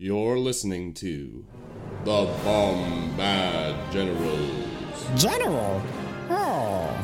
[0.00, 1.44] You're listening to
[2.04, 4.44] the Bombad Generals.
[5.16, 5.82] General?
[6.30, 6.96] Oh.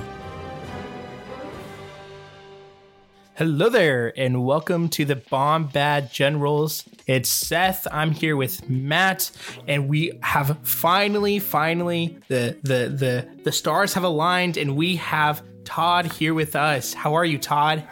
[3.34, 6.84] Hello there, and welcome to the Bombad Generals.
[7.08, 7.88] It's Seth.
[7.91, 9.32] I'm here with Matt,
[9.66, 15.42] and we have finally, finally, the the the the stars have aligned, and we have
[15.64, 16.95] Todd here with us.
[16.95, 17.82] How are you, Todd?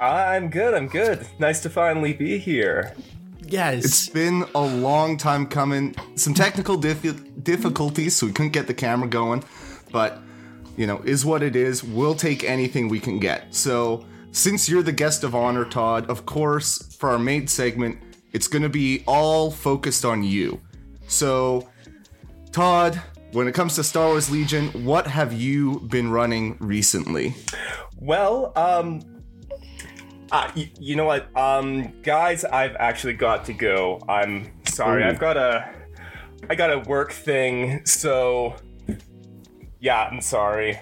[0.00, 0.74] I'm good.
[0.74, 1.24] I'm good.
[1.38, 2.96] Nice to finally be here.
[3.50, 3.84] Yes.
[3.84, 5.96] It's been a long time coming.
[6.14, 9.42] Some technical dif- difficulties, so we couldn't get the camera going.
[9.90, 10.20] But,
[10.76, 11.82] you know, is what it is.
[11.82, 13.52] We'll take anything we can get.
[13.52, 17.98] So, since you're the guest of honor, Todd, of course, for our main segment,
[18.32, 20.60] it's going to be all focused on you.
[21.08, 21.68] So,
[22.52, 27.34] Todd, when it comes to Star Wars Legion, what have you been running recently?
[27.96, 29.02] Well, um,
[30.32, 34.00] uh, y- you know what, um, guys, I've actually got to go.
[34.08, 35.02] I'm sorry.
[35.02, 35.06] Ooh.
[35.06, 35.68] I've got a,
[36.48, 37.84] I got a work thing.
[37.86, 38.54] So,
[39.80, 40.78] yeah, I'm sorry.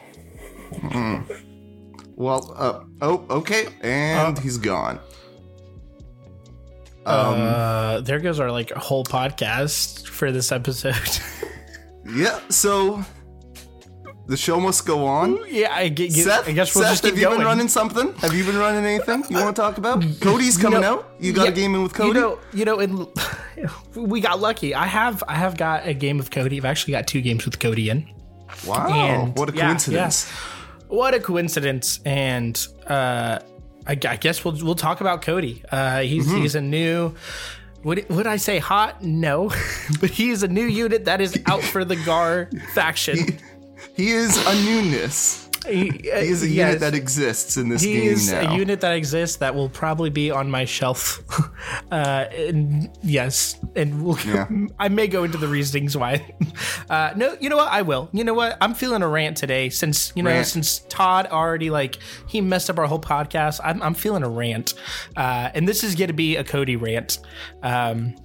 [2.17, 4.99] Well, uh, oh, okay, and he's gone.
[7.07, 10.95] uh, there goes our like whole podcast for this episode.
[12.11, 13.05] Yeah, so
[14.29, 15.39] the show must go on.
[15.49, 17.39] yeah, I, gu- gu- Seth, I guess we'll Seth, just keep have you going.
[17.39, 18.13] been running something?
[18.17, 20.05] Have you been running anything you want to talk about?
[20.21, 21.11] Cody's coming know- out.
[21.19, 22.09] You got Yeah, a game in with Cody.
[22.09, 23.09] You know, you know, in,
[23.95, 24.75] we got lucky.
[24.75, 26.59] I have, I have got a game of Cody.
[26.59, 28.07] I've actually got two games with Cody in.
[28.67, 30.31] wow, and- what a yeah, coincidence!
[30.89, 32.01] What a coincidence!
[32.07, 32.55] And
[32.87, 33.39] uh,
[33.87, 35.63] I, I guess we'll we'll talk about Cody.
[35.71, 36.37] Uh, he's Mm-hmm.
[36.43, 37.15] he's a new.
[37.85, 39.03] Would, would I say hot?
[39.03, 39.51] No,
[40.01, 43.39] but he's a new unit that is out for the Gar faction.
[43.99, 45.45] He is a newness.
[45.67, 48.55] He, He is a unit that exists in this he game is now.
[48.55, 51.21] a unit that exists that will probably be on my shelf.
[51.91, 54.49] uh, and yes, and we'll, Yeah.
[54.79, 56.35] I may go into the reasonings why.
[56.89, 57.69] Uh, no, you know what?
[57.69, 58.09] I will.
[58.13, 58.57] You know what?
[58.63, 60.47] I'm feeling a rant today since you know Rant.
[60.47, 63.61] since Todd already like he messed up our whole podcast.
[63.63, 64.73] I'm, I'm feeling a rant,
[65.15, 67.19] uh, and this is going to be a Cody rant.
[67.63, 68.17] Um,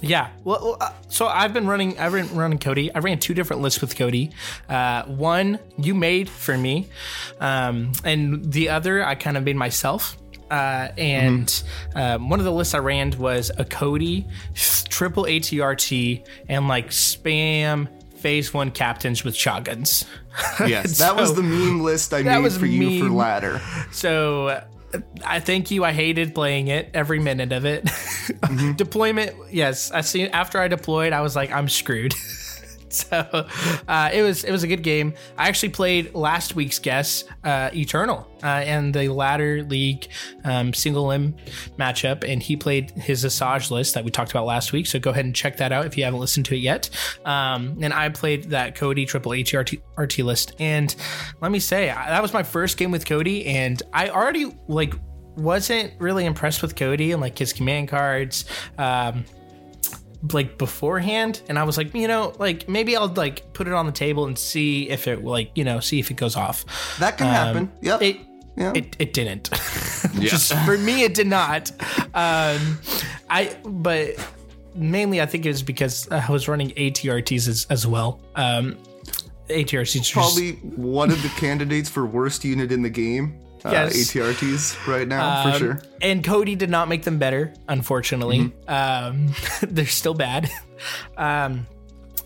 [0.00, 0.30] yeah.
[0.44, 1.98] Well, uh, so I've been running.
[1.98, 2.94] I've been running Cody.
[2.94, 4.30] I ran two different lists with Cody.
[4.68, 6.88] Uh, one you made for me,
[7.40, 10.16] um, and the other I kind of made myself.
[10.50, 11.62] Uh, and
[11.94, 14.26] um, one of the lists I ran was a Cody
[14.88, 17.88] triple ATRT and like spam
[18.18, 20.04] phase one captains with shotguns.
[20.60, 23.60] yes, that was the meme list I made for you for ladder.
[23.92, 24.62] So
[25.24, 25.84] I thank you.
[25.84, 27.88] I hated playing it every minute of it.
[28.28, 28.72] Mm-hmm.
[28.72, 29.90] Deployment, yes.
[29.90, 30.28] I see.
[30.28, 32.14] After I deployed, I was like, I'm screwed.
[32.92, 33.46] so
[33.88, 35.14] uh, it was it was a good game.
[35.36, 40.08] I actually played last week's guest, uh, Eternal, uh, and the ladder league
[40.44, 41.36] um, single limb
[41.78, 44.86] matchup, and he played his Asajj list that we talked about last week.
[44.86, 46.88] So go ahead and check that out if you haven't listened to it yet.
[47.24, 50.94] Um, and I played that Cody triple ATRT RT list, and
[51.40, 54.94] let me say I- that was my first game with Cody, and I already like
[55.36, 58.44] wasn't really impressed with Cody and like his command cards.
[58.76, 59.24] Um,
[60.32, 63.86] like beforehand and i was like you know like maybe i'll like put it on
[63.86, 66.64] the table and see if it like you know see if it goes off
[66.98, 67.70] That can happen.
[67.82, 67.94] Yep.
[67.96, 68.16] Um, it
[68.56, 68.72] Yeah.
[68.74, 69.48] it, it didn't
[70.20, 71.70] just for me it did not
[72.14, 72.78] um
[73.30, 74.14] i but
[74.74, 78.76] mainly i think it was because i was running atrts as, as well um
[79.48, 83.38] atrts just- Probably one of the candidates for worst unit in the game.
[83.64, 83.96] Uh, Yes.
[83.96, 85.80] ATRTs right now for Um, sure.
[86.00, 88.52] And Cody did not make them better, unfortunately.
[88.68, 90.50] Um, they're still bad.
[91.16, 91.66] Um,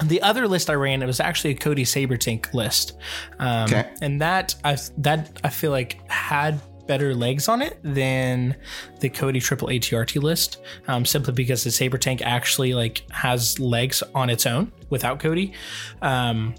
[0.05, 2.93] the other list I ran, it was actually a Cody Saber Tank list,
[3.39, 3.89] um, Okay.
[4.03, 8.57] and that I that I feel like had better legs on it than
[9.01, 14.03] the Cody Triple ATRT list, um, simply because the Saber Tank actually like has legs
[14.15, 15.55] on its own without Cody.
[16.03, 16.55] Um,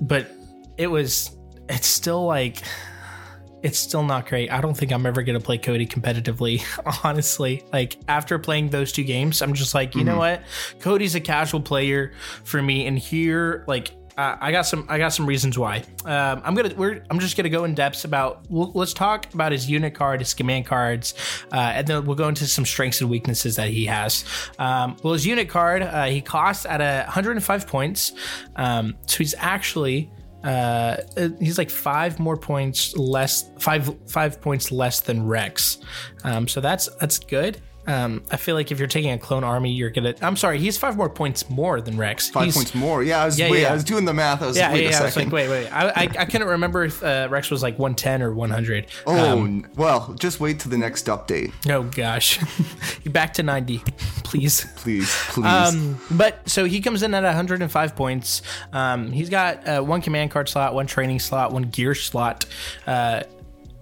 [0.00, 0.30] but
[0.78, 1.36] it was
[1.68, 2.62] it's still like
[3.62, 4.50] it's still not great.
[4.50, 6.62] I don't think I'm ever gonna play Cody competitively,
[7.04, 7.64] honestly.
[7.72, 10.42] Like after playing those two games, I'm just like, you know what?
[10.80, 12.12] Cody's a casual player
[12.44, 15.84] for me, and here, like, uh, I got some, I got some reasons why.
[16.04, 18.44] Um, I'm gonna, we're, I'm just gonna go in depth about.
[18.50, 21.14] We'll, let's talk about his unit card, his command cards,
[21.52, 24.24] uh, and then we'll go into some strengths and weaknesses that he has.
[24.58, 28.12] Um, well, his unit card, uh, he costs at a 105 points,
[28.56, 30.10] um, so he's actually
[30.44, 30.96] uh
[31.40, 35.78] he's like five more points less five five points less than rex.
[36.24, 39.72] Um so that's that's good Um, I feel like if you're taking a clone army,
[39.72, 40.14] you're gonna.
[40.20, 42.28] I'm sorry, he's five more points more than Rex.
[42.28, 43.02] Five He's- points more.
[43.02, 43.70] Yeah, I was Yeah, wait, yeah.
[43.70, 44.42] I was doing the math.
[44.42, 44.98] I was Yeah, like, wait yeah, a yeah.
[45.00, 45.32] I was second.
[45.32, 45.68] like, wait, wait.
[45.72, 48.86] I, I, I couldn't remember if uh, Rex was like 110 or 100.
[49.06, 52.38] oh Um, well, just wait till the next update, oh gosh,
[53.06, 53.78] back to 90,
[54.22, 54.66] please.
[54.76, 55.46] please, please.
[55.46, 58.42] Um, but so he comes in at 105 points.
[58.72, 62.44] Um, he's got uh, one command card slot, one training slot, one gear slot.
[62.86, 63.22] Uh,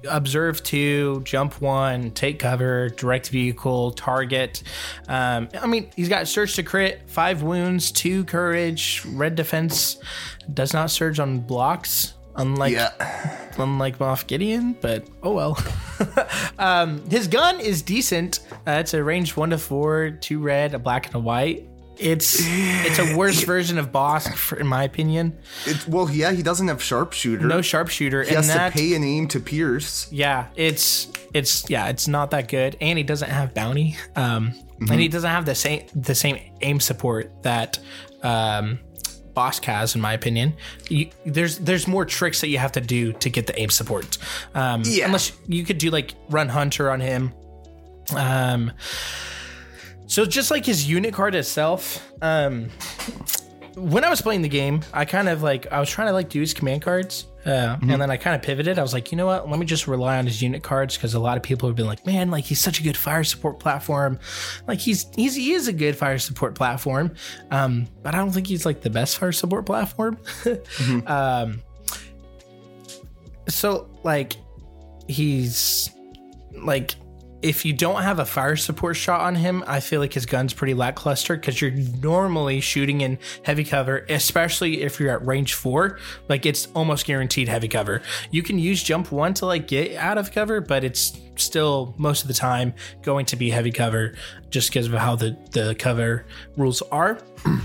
[0.08, 4.62] observe two, jump one, take cover, direct vehicle, target.
[5.08, 9.98] Um, I mean, he's got surge to crit, five wounds, two courage, red defense.
[10.52, 15.58] Does not surge on blocks, unlike yeah, unlike Moff Gideon, but oh well.
[16.58, 18.40] um, his gun is decent.
[18.66, 21.68] Uh, it's a range one to four, two red, a black and a white.
[21.98, 25.38] It's it's a worse version of Bossk, for, in my opinion.
[25.64, 27.46] it, well, yeah, he doesn't have sharpshooter.
[27.46, 30.06] No sharpshooter, he and has that to pay an aim to pierce.
[30.12, 35.00] yeah, it's it's yeah, it's not that good, and he doesn't have bounty, um, and
[35.00, 37.78] he doesn't have the same the same aim support that
[38.22, 38.78] um,
[39.34, 40.54] Bossk has, in my opinion.
[40.88, 44.18] You, there's there's more tricks that you have to do to get the aim support.
[44.54, 45.06] Um, Yeah.
[45.06, 47.32] unless you could do like run hunter on him.
[48.14, 48.70] Um,
[50.06, 52.70] so just like his unit card itself, um,
[53.76, 56.30] when I was playing the game, I kind of like I was trying to like
[56.30, 58.78] do his command cards, uh, and then I kind of pivoted.
[58.78, 59.48] I was like, you know what?
[59.48, 61.86] Let me just rely on his unit cards because a lot of people have been
[61.86, 64.18] like, man, like he's such a good fire support platform.
[64.66, 67.14] Like he's he's he is a good fire support platform,
[67.50, 70.18] um, but I don't think he's like the best fire support platform.
[71.06, 71.62] um,
[73.48, 74.36] so like
[75.06, 75.90] he's
[76.52, 76.94] like
[77.46, 80.52] if you don't have a fire support shot on him, I feel like his gun's
[80.52, 86.00] pretty lackluster because you're normally shooting in heavy cover, especially if you're at range four.
[86.28, 88.02] Like it's almost guaranteed heavy cover.
[88.32, 92.22] You can use jump one to like get out of cover, but it's still most
[92.22, 94.14] of the time going to be heavy cover
[94.50, 96.26] just because of how the, the cover
[96.56, 97.20] rules are.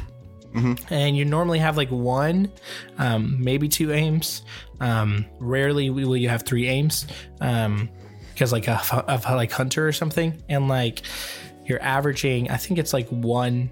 [0.90, 2.52] And you normally have like one,
[2.98, 4.44] um, maybe two aims.
[4.82, 7.08] Um, rarely will you have three aims.
[7.40, 7.90] Um,
[8.42, 11.04] because like a of like hunter or something and like
[11.68, 13.70] you're averaging i think it's like one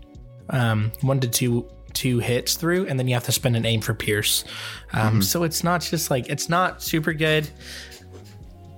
[0.52, 3.82] um one to two two hits through and then you have to spend an aim
[3.82, 4.46] for pierce
[4.94, 7.50] um so it's not just like it's not super good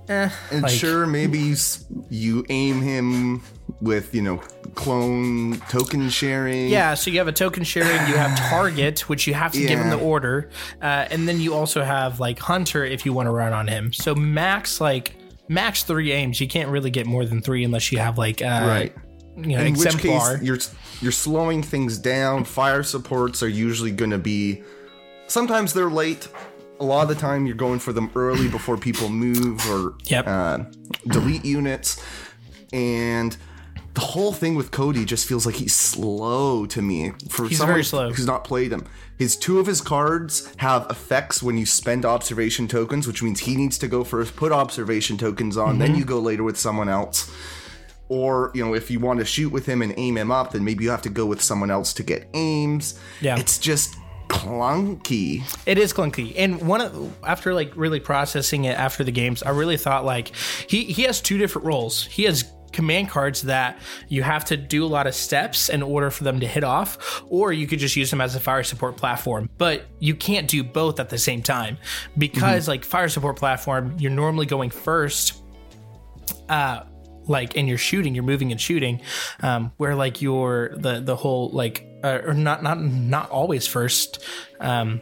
[0.08, 1.56] eh, And like- sure, maybe you,
[2.08, 3.42] you aim him
[3.82, 4.38] with you know
[4.74, 6.68] clone token sharing.
[6.68, 9.78] Yeah, so you have a token sharing, you have target, which you have to give
[9.78, 10.50] him the order,
[10.80, 13.92] uh, and then you also have like hunter if you want to run on him.
[13.92, 15.14] So max like
[15.48, 16.40] max three aims.
[16.40, 18.94] You can't really get more than three unless you have like uh, right.
[19.36, 20.58] you know In which case, you're
[21.00, 22.44] you're slowing things down.
[22.44, 24.62] Fire supports are usually going to be.
[25.26, 26.28] Sometimes they're late.
[26.80, 30.26] A lot of the time, you're going for them early before people move or Yep.
[30.26, 30.58] uh,
[31.08, 32.02] delete units,
[32.72, 33.36] and
[33.94, 37.12] the whole thing with Cody just feels like he's slow to me.
[37.28, 38.10] For He's someone very slow.
[38.12, 38.86] Who's not played him.
[39.18, 43.54] His two of his cards have effects when you spend observation tokens, which means he
[43.54, 45.78] needs to go first, put observation tokens on, Mm-hmm.
[45.78, 47.30] then you go later with someone else
[48.08, 50.62] or you know if you want to shoot with him and aim him up then
[50.64, 53.38] maybe you have to go with someone else to get aims Yeah.
[53.38, 53.94] it's just
[54.28, 56.34] clunky It is clunky.
[56.36, 60.32] And one of after like really processing it after the games, I really thought like
[60.68, 62.04] he he has two different roles.
[62.06, 63.78] He has command cards that
[64.08, 67.22] you have to do a lot of steps in order for them to hit off
[67.28, 69.48] or you could just use them as a fire support platform.
[69.58, 71.78] But you can't do both at the same time
[72.18, 75.42] because like fire support platform you're normally going first
[76.48, 76.82] uh
[77.26, 79.00] like and you're shooting you're moving and shooting
[79.40, 84.24] um where like your the the whole like uh, or not not not always first
[84.60, 85.00] um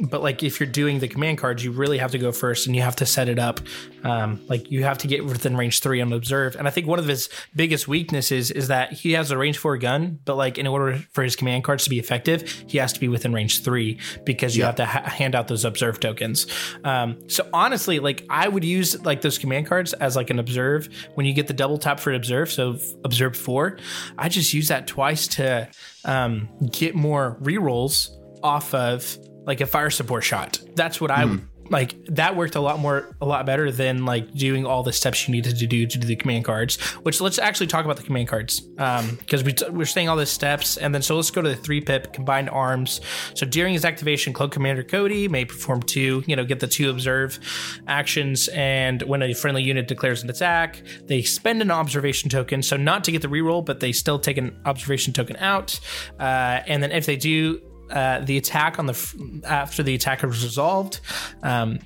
[0.00, 2.76] but like if you're doing the command cards you really have to go first and
[2.76, 3.60] you have to set it up.
[4.04, 6.56] Um, like you have to get within range three on observe.
[6.56, 9.76] And i think one of his biggest weaknesses is that he has a range four
[9.76, 13.00] gun but like in order for his command cards to be effective he has to
[13.00, 16.46] be within range three because you have to ha- hand out those observe tokens.
[16.84, 20.88] Um, so honestly like i would use like those command cards as like an observe.
[21.14, 23.78] When you get the double tap for an observe so observe four
[24.16, 25.68] i just use that twice to
[26.04, 28.10] um, get more rerolls
[28.42, 30.60] off of like a fire support shot.
[30.74, 31.40] That's what I would
[31.70, 31.96] like.
[32.06, 35.32] That worked a lot more, a lot better than like doing all the steps you
[35.32, 36.76] needed to do to do the command cards.
[37.02, 40.26] Which let's actually talk about the command cards because we t- we're saying all the
[40.26, 43.00] steps, and then so let's go to the three pip combined arms.
[43.34, 46.90] So during his activation, Clone Commander Cody may perform two, you know, get the two
[46.90, 47.40] observe
[47.86, 52.62] actions, and when a friendly unit declares an attack, they spend an observation token.
[52.62, 55.80] So not to get the reroll, but they still take an observation token out,
[56.20, 60.42] uh, and then if they do uh, the attack on the after the attack is
[60.44, 61.00] resolved,
[61.42, 61.78] um,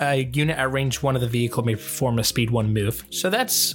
[0.00, 3.04] a unit at range one of the vehicle may perform a speed one move.
[3.10, 3.74] So that's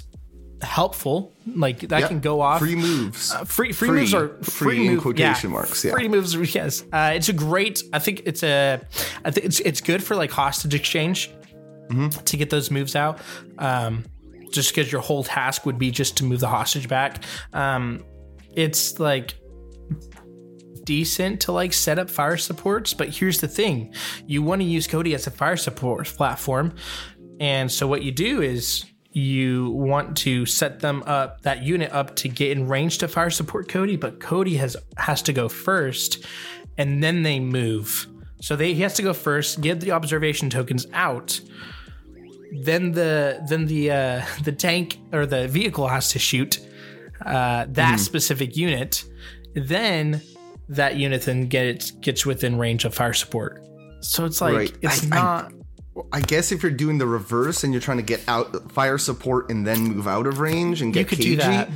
[0.62, 1.34] helpful.
[1.46, 2.10] Like that Yep.
[2.10, 2.60] can go off.
[2.60, 3.34] Free moves.
[3.46, 4.00] free, free Free.
[4.00, 5.92] moves are Free free, move- quotation yeah, marks, yeah.
[5.92, 6.84] Free moves, yes.
[6.92, 7.84] Uh, it's a great.
[7.94, 8.82] I think it's a.
[9.24, 11.32] I think it's it's good for like hostage exchange
[11.90, 12.10] Mm-hmm.
[12.24, 13.20] to get those moves out.
[13.60, 14.06] Um,
[14.52, 17.22] just because your whole task would be just to move the hostage back.
[17.54, 18.04] Um,
[18.56, 19.36] it's like
[20.86, 23.94] decent to like set up fire supports, but here's the thing:
[24.26, 26.74] you want to use Cody as a fire support platform,
[27.40, 32.18] and so what you do is you want to set them up that unit up
[32.18, 36.26] to get in range to fire support Cody, but Cody has has to go first,
[36.78, 38.08] and then they move.
[38.42, 41.40] So they he has to go first, get the observation tokens out.
[42.62, 46.60] Then the then the uh, the tank or the vehicle has to shoot
[47.26, 49.06] uh, that specific unit.
[49.54, 50.22] Then
[50.70, 53.66] that unit then gets gets within range of fire support.
[54.02, 54.74] So it's like Right.
[54.82, 55.52] it's I- I- not.
[56.12, 59.50] I guess if you're doing the reverse and you're trying to get out fire support
[59.50, 61.70] and then move out of range and get you could cagey, do that,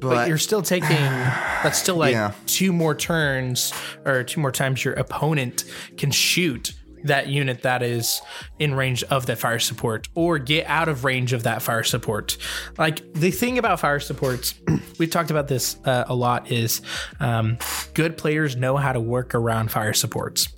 [0.00, 0.88] but, but, you're still taking.
[0.90, 2.32] That's still like Yeah.
[2.46, 3.72] two more turns
[4.04, 5.64] or two more times your opponent
[5.96, 6.72] can shoot
[7.04, 8.20] that unit that is
[8.58, 12.36] in range of that fire support or get out of range of that fire support.
[12.78, 14.54] Like the thing about fire supports,
[14.98, 16.82] we've talked about this uh, a lot, is
[17.20, 17.58] um,
[17.94, 20.48] good players know how to work around fire supports.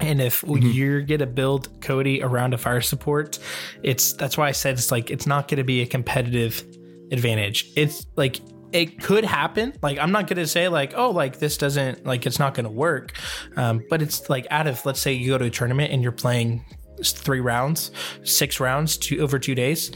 [0.00, 3.38] And if you're gonna build Cody around a fire support,
[3.82, 6.64] it's that's why I said it's like it's not gonna be a competitive
[7.10, 7.72] advantage.
[7.76, 8.40] It's like
[8.72, 9.72] it could happen.
[9.82, 13.12] Like I'm not gonna say like oh like this doesn't like it's not gonna work,
[13.56, 16.12] um, but it's like out of let's say you go to a tournament and you're
[16.12, 16.64] playing
[17.04, 17.90] three rounds,
[18.24, 19.90] six rounds, two over two days.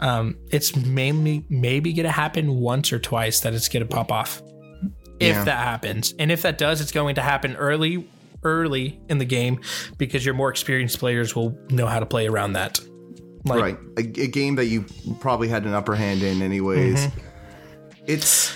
[0.00, 4.42] Um, it's mainly maybe gonna happen once or twice that it's gonna pop off
[5.20, 5.44] if Yeah.
[5.44, 6.12] that happens.
[6.18, 8.08] And if that does, it's going to happen early
[8.42, 9.58] early in the game
[9.96, 12.78] because your more experienced players will know how to play around that.
[13.46, 14.84] Like, right a, a game that you
[15.20, 17.20] probably had an upper hand in anyways Mm-hmm.
[18.06, 18.52] It's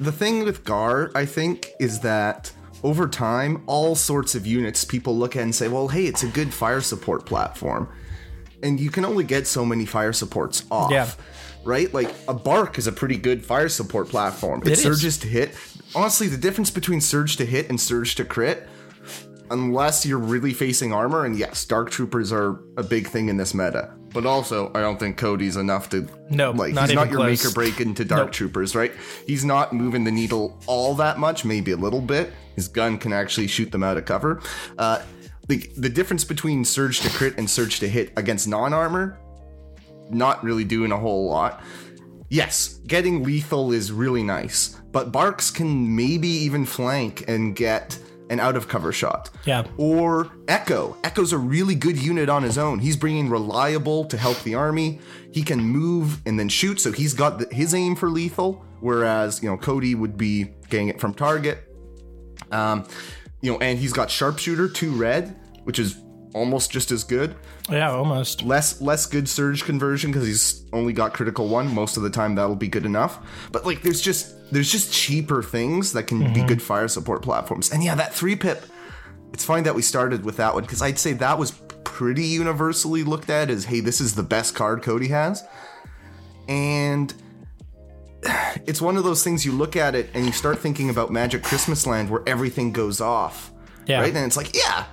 [0.00, 2.50] the thing with gar i think is that
[2.82, 6.28] over time all sorts of units people look at and say well hey it's a
[6.28, 7.88] good fire support platform
[8.64, 11.08] and you can only get so many fire supports off Yeah.
[11.64, 14.82] right like a BARC is a pretty good fire support platform it, It is.
[14.82, 15.54] surges to hit
[15.94, 18.68] honestly the difference between surge to hit and surge to crit
[19.50, 23.54] unless you're really facing armor and yes dark troopers are a big thing in this
[23.54, 27.18] meta but also i don't think cody's enough to No, like not he's not your
[27.18, 27.44] close.
[27.44, 28.32] make or break into dark Nope.
[28.32, 28.92] troopers right
[29.26, 33.12] he's not moving the needle all that much maybe a little bit his gun can
[33.12, 34.40] actually shoot them out of cover
[34.78, 35.02] uh
[35.48, 39.18] the, the difference between surge to crit and surge to hit against non-armor
[40.10, 41.62] not really doing a whole lot
[42.30, 48.40] yes getting lethal is really nice but BARCs can maybe even flank and get an
[48.40, 49.64] out of cover shot Yeah.
[49.76, 50.96] or Echo.
[51.04, 52.80] Echo's a really good unit on his own.
[52.80, 54.98] He's bringing reliable to help the army.
[55.32, 58.64] He can move and then shoot, so he's got the, his aim for lethal.
[58.80, 61.58] Whereas you know Cody would be getting it from target.
[62.50, 62.84] Um,
[63.40, 65.96] you know, and he's got sharpshooter two red, which is
[66.34, 67.34] almost just as good.
[67.70, 68.42] Yeah, almost.
[68.42, 71.72] Less less good surge conversion because he's only got critical one.
[71.74, 73.18] Most of the time that'll be good enough.
[73.52, 76.46] But like there's just there's just cheaper things that can be mm-hmm.
[76.46, 77.72] good fire support platforms.
[77.72, 78.64] And yeah, that three pip.
[79.32, 81.50] It's fine that we started with that one because I'd say that was
[81.84, 85.44] pretty universally looked at as hey, this is the best card Cody has.
[86.48, 87.12] And
[88.66, 91.42] it's one of those things you look at it and you start thinking about Magic
[91.42, 93.50] Christmas Land where everything goes off.
[93.86, 94.00] Yeah.
[94.00, 94.14] Right?
[94.14, 94.86] And it's like, yeah,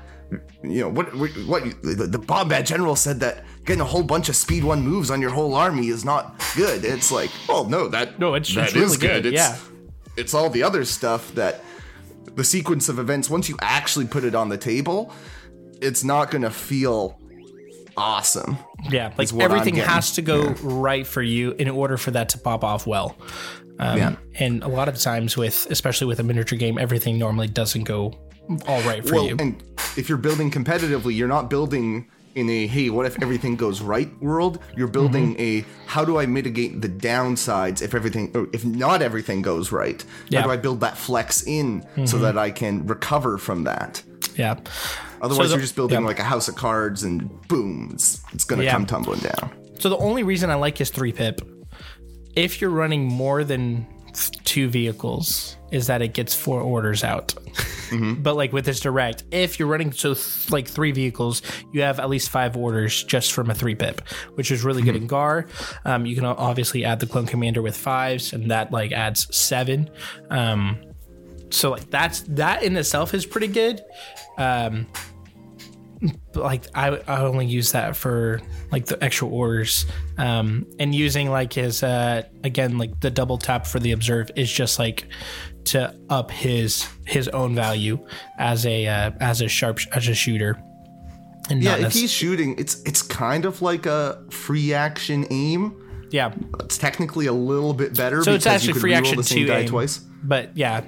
[0.64, 1.14] you know what?
[1.16, 1.64] What?
[1.82, 5.22] the, the Bombad General said that getting a whole bunch of speed one moves on
[5.22, 6.84] your whole army is not good.
[6.86, 9.58] It's like, well, no, that No, it's- that it's really is good, It's, yeah.
[10.18, 11.64] it's all the other stuff that
[12.36, 13.30] the sequence of events.
[13.30, 15.12] Once you actually put it on the table,
[15.82, 17.20] it's not going to feel
[17.96, 18.58] awesome.
[18.90, 22.64] Yeah, like everything has to go right for you in order for that to pop
[22.64, 23.16] off well.
[23.80, 24.16] Um, Yeah.
[24.40, 28.14] And a lot of times with, especially with a miniature game, everything normally doesn't go
[28.68, 29.38] all right for well, you.
[29.40, 29.64] and
[29.98, 34.10] if you're building competitively, you're not building in a hey, what if everything goes right
[34.22, 34.60] world?
[34.76, 35.66] You're building Mm-hmm.
[35.68, 40.04] a how do I mitigate the downsides if everything or if not everything goes right?
[40.30, 40.40] Yeah.
[40.40, 40.42] Mm-hmm.
[40.42, 44.02] How do I build that flex in so that I can recover from that?
[44.36, 44.56] yeah.
[45.22, 46.08] Otherwise, the- you're just building yeah.
[46.08, 48.72] like a house of cards and boom, it's, it's gonna Yeah.
[48.72, 49.52] come tumbling down.
[49.80, 51.40] So the only reason I like his three pip,
[52.36, 53.86] if you're running more than
[54.44, 57.34] two vehicles, is that it gets four orders out.
[58.22, 62.00] But like with this direct, if you're running so th- like three vehicles, you have
[62.00, 64.02] at least five orders just from a three pip,
[64.36, 65.48] which is really good in Gar.
[65.86, 69.90] Um, you can obviously add the clone commander with fives, and that like adds seven.
[70.30, 70.78] Um,
[71.50, 73.84] so like that's that in itself is pretty good.
[74.38, 74.88] Um,
[76.36, 79.86] like I, I only use that for like the extra orders
[80.18, 84.52] um and using like his uh again like the double tap for the observe is
[84.52, 85.08] just like
[85.66, 87.98] to up his his own value
[88.38, 90.62] as a uh, as a sharp as a shooter
[91.50, 96.08] and Yeah, if he's shooting, it's it's kind of like a free action aim.
[96.12, 98.24] yeah It's technically a little bit better.
[98.24, 99.98] so it's actually free action the two aim, twice.
[100.24, 100.84] but yeah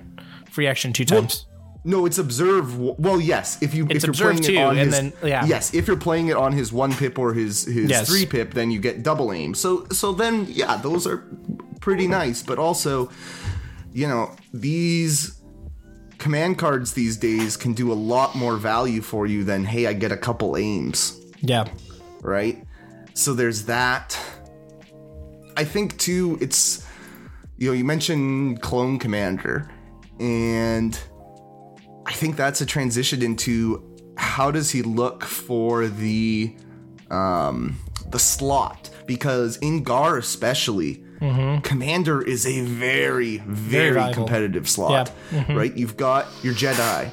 [0.52, 1.46] free action two times
[1.88, 2.80] No, it's observe.
[2.80, 5.46] Well, yes, if you It's if you're observe playing it on and his, then- yeah.
[5.46, 8.08] yes, if you're playing it on his one pip or his his Yes.
[8.10, 9.54] three pip, then you get double aim.
[9.54, 11.22] So so then yeah, those are
[11.82, 12.42] pretty nice.
[12.42, 13.12] But also,
[13.96, 15.42] you know, these
[16.20, 19.94] command cards these days can do a lot more value for you than hey, I
[19.94, 21.66] get a couple aims yeah
[22.26, 22.66] right?
[23.14, 24.20] So there's that.
[25.56, 26.86] I think too, it's
[27.58, 29.72] you know, you mentioned Clone Commander,
[30.20, 31.00] and
[32.06, 33.82] I think that's a transition into
[34.18, 36.56] how does he look for the
[37.12, 37.78] um
[38.10, 41.62] the slot because in Gar especially Mm-hmm.
[41.62, 45.56] Commander is a very, very, competitive slot, mm-hmm.
[45.56, 45.76] right?
[45.76, 47.12] You've got your Jedi,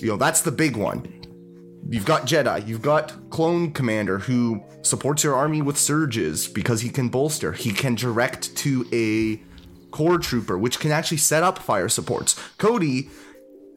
[0.00, 1.20] you know, that's the big one
[1.90, 6.88] you've got Jedi, you've got Clone Commander who supports your army with surges because he
[6.88, 7.52] can bolster.
[7.52, 9.42] He can direct to a
[9.90, 12.40] core trooper, which can actually set up fire supports.
[12.58, 13.10] Cody,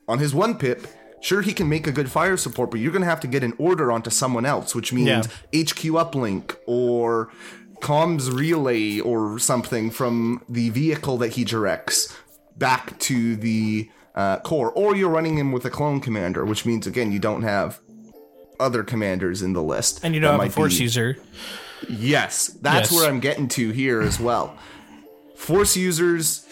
[0.07, 0.85] on his one pip,
[1.21, 3.53] sure he can make a good fire support, but you're gonna have to get an
[3.57, 5.61] order onto someone else, which means Yeah.
[5.63, 7.29] HQ uplink or
[7.83, 12.15] comms relay or something from the vehicle that he directs
[12.57, 16.87] back to the uh, core, or you're running him with a clone commander, which means
[16.87, 17.79] again you don't have
[18.59, 19.99] other commanders in the list.
[20.03, 21.17] and you don't have a force be- user
[21.89, 22.93] Yes, that's Yes.
[23.01, 24.55] where I'm getting to here as well.
[25.35, 26.45] Force users,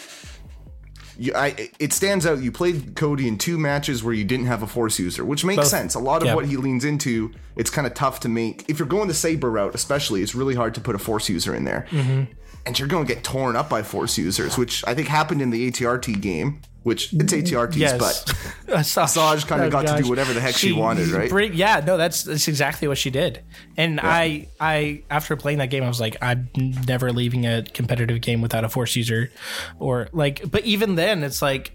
[1.22, 2.42] you, I, it stands out.
[2.42, 5.58] You played Cody in two matches where you didn't have a force user, which makes
[5.58, 5.68] Both.
[5.68, 5.94] sense.
[5.96, 6.36] A lot of Yeah.
[6.36, 8.66] what he leans into, it's kind of tough to make.
[8.70, 11.54] If you're going the saber route, especially, it's really hard to put a force user
[11.54, 12.24] in there, Mm-hmm.
[12.66, 15.50] And you're going to get torn up by force users, which I think happened in
[15.50, 16.62] the ATRT game.
[16.84, 18.36] Which it's ATRTs, yes but
[18.76, 21.30] Asajj, Saj kinda oh got to do whatever the heck she wanted, right?
[21.30, 23.44] bring- yeah, no, that's that's exactly what she did.
[23.78, 26.50] And I, I after playing that game, I was like, I'm
[26.88, 29.30] never leaving a competitive game without a force user,
[29.78, 30.50] or like.
[30.50, 31.72] But even then, it's like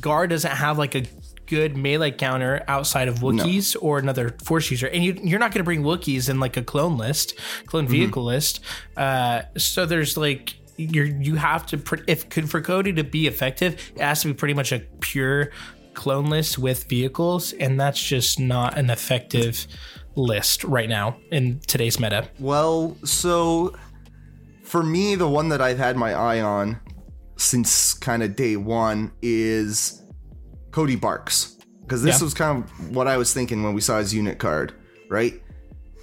[0.00, 1.04] Gar doesn't have like a
[1.52, 5.60] good melee counter outside of Wookiees or another force user, and you, you're not going
[5.60, 7.34] to bring Wookiees in like a clone list,
[7.66, 7.92] clone Mm-hmm.
[7.92, 8.60] vehicle list.
[8.96, 13.92] Uh, so there's like you're you have to pr- if for Cody to be effective,
[13.94, 15.50] it has to be pretty much a pure
[15.92, 19.66] clone list with vehicles, and that's just not an effective
[20.14, 22.28] list right now in today's meta.
[22.38, 23.74] Well, so
[24.62, 26.80] for me, the one that I've had my eye on
[27.36, 30.01] since kind of day one is
[30.72, 31.56] Cody BARCs.
[31.82, 32.24] Because this Yeah.
[32.24, 34.72] was kind of what I was thinking when we saw his unit card,
[35.10, 35.40] right?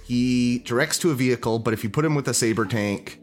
[0.06, 3.20] He directs to a vehicle, but if you put him with a saber tank,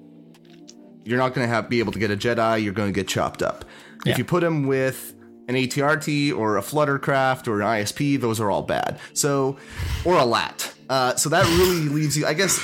[1.03, 2.63] you're not going to have be able to get a Jedi.
[2.63, 3.65] You're going to get chopped up.
[4.05, 4.11] Yeah.
[4.13, 5.13] If you put him with
[5.47, 8.99] an ATRT or a Fluttercraft or an ISP, those are all bad.
[9.13, 9.57] So,
[10.03, 10.73] or a LAT.
[10.89, 12.25] Uh, so that really leaves you.
[12.25, 12.59] I guess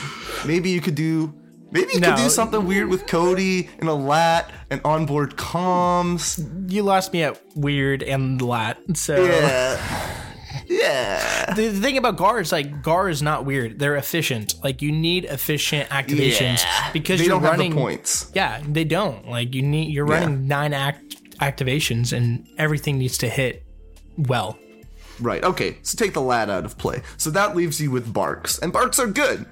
[0.45, 1.33] maybe you could do.
[1.73, 2.09] Maybe you No.
[2.15, 6.71] could do something weird with Cody and a LAT and onboard comms.
[6.71, 8.77] You lost me at weird and lat.
[8.93, 10.19] So Yeah.
[10.67, 11.53] Yeah.
[11.55, 13.79] the, the thing about Gar is like Gar is not weird.
[13.79, 14.53] They're efficient.
[14.63, 16.91] Like you need efficient activations Yeah.
[16.93, 18.31] because They you're don't have running the points.
[18.33, 19.27] Yeah, they don't.
[19.27, 20.19] Like you need you're Yeah.
[20.21, 23.65] running nine act activations and everything needs to hit
[24.17, 24.57] well.
[25.19, 25.43] Right.
[25.43, 25.77] Okay.
[25.83, 27.01] So take the lad out of play.
[27.17, 29.45] So that leaves you with BARCs, and BARCs are good.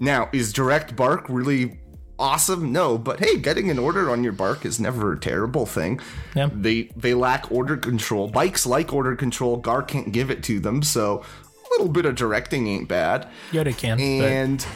[0.00, 1.78] Now, is direct BARC really
[2.18, 2.72] awesome?
[2.72, 6.00] No, but hey, getting an order on your BARC is never a terrible thing.
[6.34, 6.48] Yeah.
[6.52, 8.28] They they lack order control.
[8.28, 9.56] Bikes like order control.
[9.58, 13.28] Gar can't give it to them, so a little bit of directing ain't bad.
[13.52, 13.96] Yoda can.
[13.98, 14.66] but- And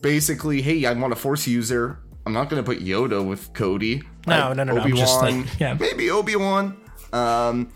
[0.00, 1.98] basically, hey, I want a force user.
[2.26, 4.02] I'm not gonna put Yoda with Cody.
[4.26, 5.74] No, Like, no, no, no, Obi-Wan, just like- yeah.
[5.78, 6.76] maybe Obi Wan,
[7.12, 7.68] um,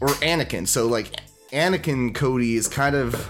[0.00, 0.66] or Anakin.
[0.66, 1.12] So like
[1.52, 3.28] Anakin Cody is kind of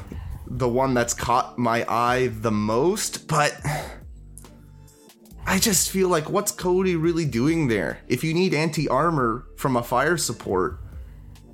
[0.59, 3.57] the one that's caught my eye the most, but
[5.47, 7.99] I just feel like what's Cody really doing there?
[8.09, 10.79] If you need anti armor from a fire support,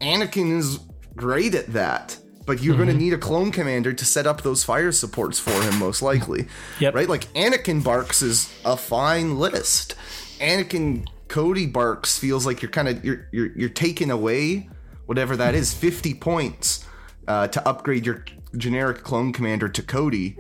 [0.01, 0.81] Anakin is
[1.17, 2.19] great at that.
[2.45, 2.85] But you're Mm-hmm.
[2.85, 6.01] going to need a clone commander to set up those fire supports for him, most
[6.01, 6.47] likely.
[6.81, 6.95] Yep.
[6.95, 7.09] Right?
[7.09, 9.95] Like Anakin BARCs is a fine list.
[10.41, 14.69] Anakin Cody BARCs feels like you're kind of you're, you're you're taking away
[15.07, 16.85] whatever that is, 50 points
[17.29, 18.25] uh, to upgrade your
[18.57, 20.37] generic clone commander to Cody.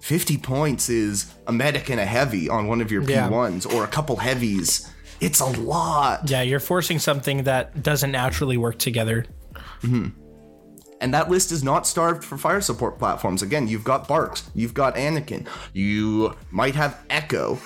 [0.00, 3.28] 50 points is a medic and a heavy on one of your Yeah.
[3.28, 4.88] P1s or a couple heavies.
[5.20, 6.28] It's a lot.
[6.28, 9.24] yeah, you're forcing something that doesn't naturally work together.
[11.00, 13.42] And that list is not starved for fire support platforms.
[13.42, 17.58] Again, you've got BARCs, you've got Anakin, you might have Echo,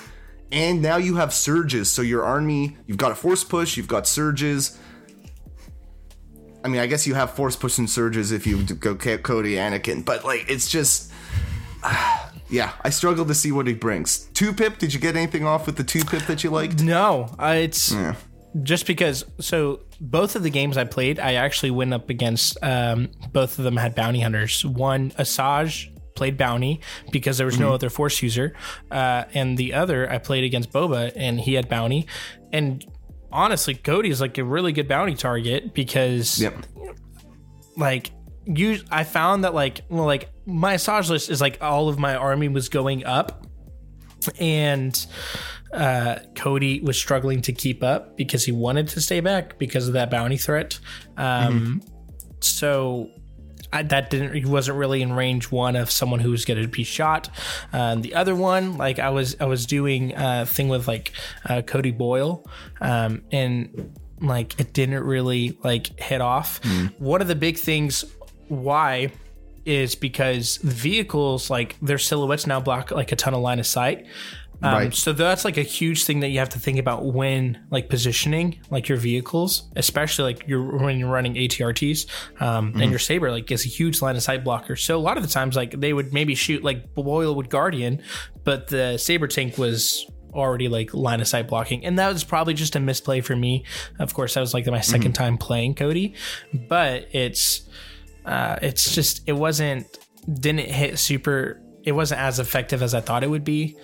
[0.51, 1.91] and now you have Surges.
[1.91, 4.77] So your army, you've got a Force Push, you've got Surges.
[6.67, 10.03] I mean, I guess you have Force Push and Surges if you go Cody Anakin,
[10.03, 11.11] but like, it's just.
[12.49, 14.19] Yeah, I struggle to see what he brings.
[14.33, 16.81] Two pip, did you get anything off with the two pip that you liked?
[16.81, 18.15] No, uh, it's Yeah.
[18.63, 19.25] just because.
[19.41, 22.57] So both of the games I played, I actually went up against.
[22.63, 24.63] Um, both of them had bounty hunters.
[24.65, 26.79] One Asajj played bounty
[27.11, 28.53] because there was no other force user,
[28.91, 32.07] uh, and the other I played against Boba and he had bounty.
[32.53, 32.85] And
[33.37, 36.65] honestly, Cody is like a really good bounty target because Yep.
[37.77, 38.11] like
[38.45, 42.15] you I found that like well like my Asajj list is like all of my
[42.15, 43.45] army was going up
[44.39, 45.05] and
[45.71, 49.93] uh Cody was struggling to keep up because he wanted to stay back because of
[49.93, 50.79] that bounty threat.
[51.17, 51.81] Um
[52.39, 53.09] so
[53.73, 56.67] I, that didn't he wasn't really in range one of someone who was going to
[56.67, 57.29] be shot.
[57.73, 61.11] Um, the other one, like I was I was doing a thing with like
[61.45, 62.45] uh, Cody Boil,
[62.81, 66.59] um, and like it didn't really like hit off.
[66.97, 68.05] One of the big things
[68.47, 69.11] why
[69.65, 73.67] is because the vehicles like their silhouettes now block like a ton of line of
[73.67, 74.05] sight.
[74.61, 74.93] Um, Right.
[74.93, 78.59] So that's like a huge thing that you have to think about when like positioning
[78.69, 82.07] like your vehicles, especially like you're when you're running ATRTs
[82.41, 84.75] um, and your saber like is a huge line of sight blocker.
[84.75, 88.01] So a lot of the times like they would maybe shoot like Boil would Guardian,
[88.43, 92.53] but the saber tank was already like line of sight blocking, and that was probably
[92.53, 93.63] just a misplay for me.
[93.99, 96.15] Of course, that was like my 2nd time playing Cody,
[96.53, 97.67] but it's
[98.25, 99.85] uh, it's just it wasn't
[100.31, 101.61] didn't hit super.
[101.83, 103.77] It wasn't as effective as I thought it would be.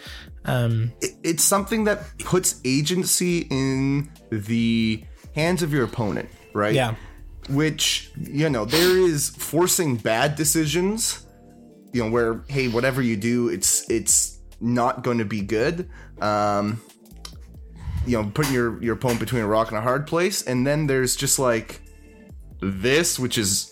[0.45, 5.03] Um, It- It's something that puts agency in the
[5.35, 6.73] hands of your opponent, right?
[6.75, 6.95] yeah,
[7.49, 11.25] which you know there is forcing bad decisions
[11.91, 15.89] you know where hey whatever you do it's it's not going to be good.
[16.21, 16.79] Um
[18.07, 20.87] you know putting your your opponent between a rock and a hard place and then
[20.87, 21.81] there's just like
[22.61, 23.71] this which is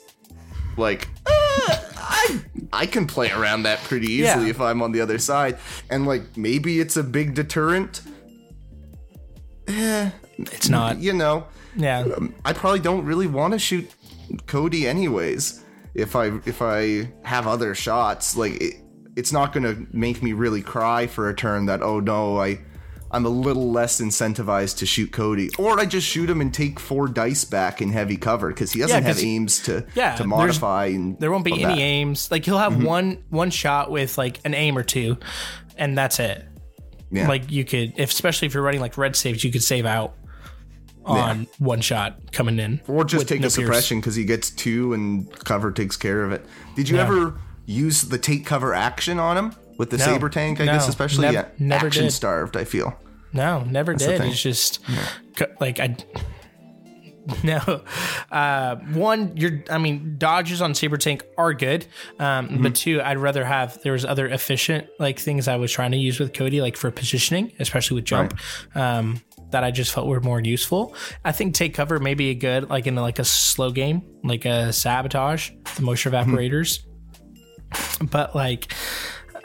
[0.78, 1.78] like uh,
[2.24, 2.40] I
[2.74, 4.52] I can play around that pretty easily Yeah.
[4.52, 5.58] if I'm on the other side
[5.90, 8.02] and like maybe it's a big deterrent
[9.68, 10.98] eh, it's not.
[11.00, 13.90] you know Yeah, um, I probably don't really want to shoot
[14.48, 15.64] Cody anyways.
[15.94, 18.76] If I if I have other shots, like it,
[19.16, 22.60] it's not going to make me really cry for a turn that oh no, I
[23.14, 26.80] I'm a little less incentivized to shoot Cody, or I just shoot him and take
[26.80, 30.24] four dice back in heavy cover because he doesn't 'cause have aims to Yeah, to
[30.26, 31.78] modify and there won't be any that.
[31.78, 32.32] aims.
[32.32, 32.86] Like he'll have mm-hmm.
[32.86, 35.18] one one shot with like an aim or two,
[35.78, 36.46] and that's it.
[37.12, 37.28] Yeah.
[37.28, 40.16] Like you could, if especially if you're running like red saves, you could save out
[41.04, 44.94] on one shot coming in, or just take no a suppression because he gets two
[44.94, 46.46] and cover takes care of it.
[46.76, 47.04] Did you Yeah.
[47.04, 47.34] ever
[47.66, 50.06] use the take cover action on him with the No.
[50.06, 50.62] saber tank?
[50.62, 52.12] I guess especially Nev- yeah, never action did.
[52.12, 52.56] starved.
[52.56, 52.98] I feel.
[53.34, 54.22] No, never the did.
[54.22, 54.80] It's just
[55.36, 55.98] co- like I.
[57.44, 57.84] No,
[58.32, 59.64] uh, one, you're.
[59.70, 61.86] I mean, dodges on saber tank are good,
[62.20, 62.64] um, Mm-hmm.
[62.64, 63.80] but two, I'd rather have.
[63.84, 66.90] There was other efficient like things I was trying to use with Cody, like for
[66.90, 68.34] positioning, especially with jump,
[68.74, 70.96] um, that I just felt were more useful.
[71.24, 74.46] I think take cover may be a good like in like a slow game, like
[74.46, 76.34] a sabotage, the moisture Mm-hmm.
[76.36, 76.80] vaporators,
[78.10, 78.74] but like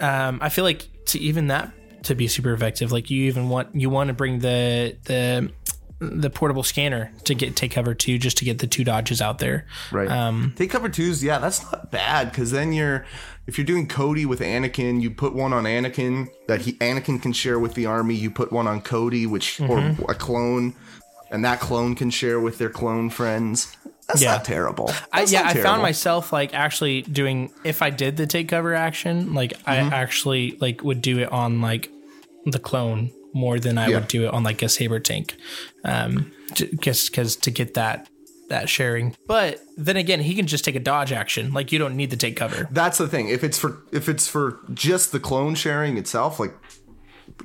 [0.01, 1.73] um, I feel like to even that
[2.05, 5.51] to be super effective, like you even want you want to bring the the
[5.99, 9.39] the portable scanner to get take cover two just to get the two dodges out
[9.39, 9.67] there.
[9.91, 10.11] Right.
[10.11, 13.07] Um, Take cover twos, yeah, that's not bad because then you're
[13.47, 17.33] if you're doing Cody with Anakin, you put one on Anakin that he Anakin can
[17.33, 18.15] share with the army.
[18.15, 20.03] You put one on Cody, which Mm-hmm.
[20.03, 20.75] or a clone,
[21.31, 23.75] and that clone can share with their clone friends.
[24.09, 24.33] That's Yeah.
[24.33, 24.93] not terrible.
[25.13, 28.75] I, yeah, not I found myself like actually doing if I did the take cover
[28.75, 29.93] action, like I Mm-hmm.
[29.93, 31.91] actually like would do it on like
[32.45, 33.97] the clone more than I Yeah.
[33.99, 35.35] would do it on like a saber tank,
[35.85, 36.31] um,
[36.81, 38.09] just because to get that
[38.49, 39.17] that sharing.
[39.27, 41.53] But then again, he can just take a dodge action.
[41.53, 42.69] Like you don't need to take cover.
[42.71, 43.29] That's the thing.
[43.29, 46.55] If it's for if it's for just the clone sharing itself, like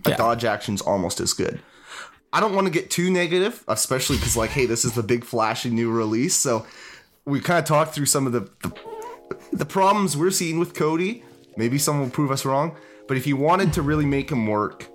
[0.06, 0.15] a Yeah.
[0.17, 1.60] dodge action's almost as good.
[2.33, 5.25] I don't want to get too negative, especially because like, hey, this is the big
[5.25, 6.35] flashy new release.
[6.35, 6.65] So
[7.25, 8.71] we kind of talked through some of the, the
[9.53, 11.23] the problems we're seeing with Cody.
[11.57, 12.75] Maybe someone will prove us wrong.
[13.07, 14.87] But if you wanted to really make him work,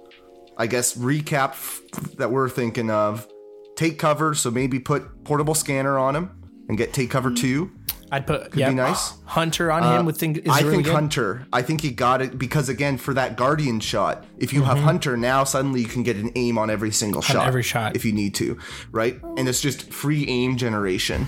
[0.56, 1.82] I guess recap f-
[2.16, 3.28] that we're thinking of
[3.76, 4.34] take cover.
[4.34, 6.30] So maybe put portable scanner on him
[6.68, 7.70] and get take cover two.
[8.12, 9.14] I'd put yeah, be nice.
[9.24, 10.94] Hunter on him would think is I really think good.
[10.94, 11.46] Hunter.
[11.52, 15.16] I think he got it because again, for that Guardian shot, if you have Hunter
[15.16, 17.48] now, suddenly you can get an aim on every single shot, Mm-hmm.
[17.48, 17.96] every shot.
[17.96, 18.58] if you need to,
[18.92, 19.20] right?
[19.36, 21.26] And it's just free aim generation.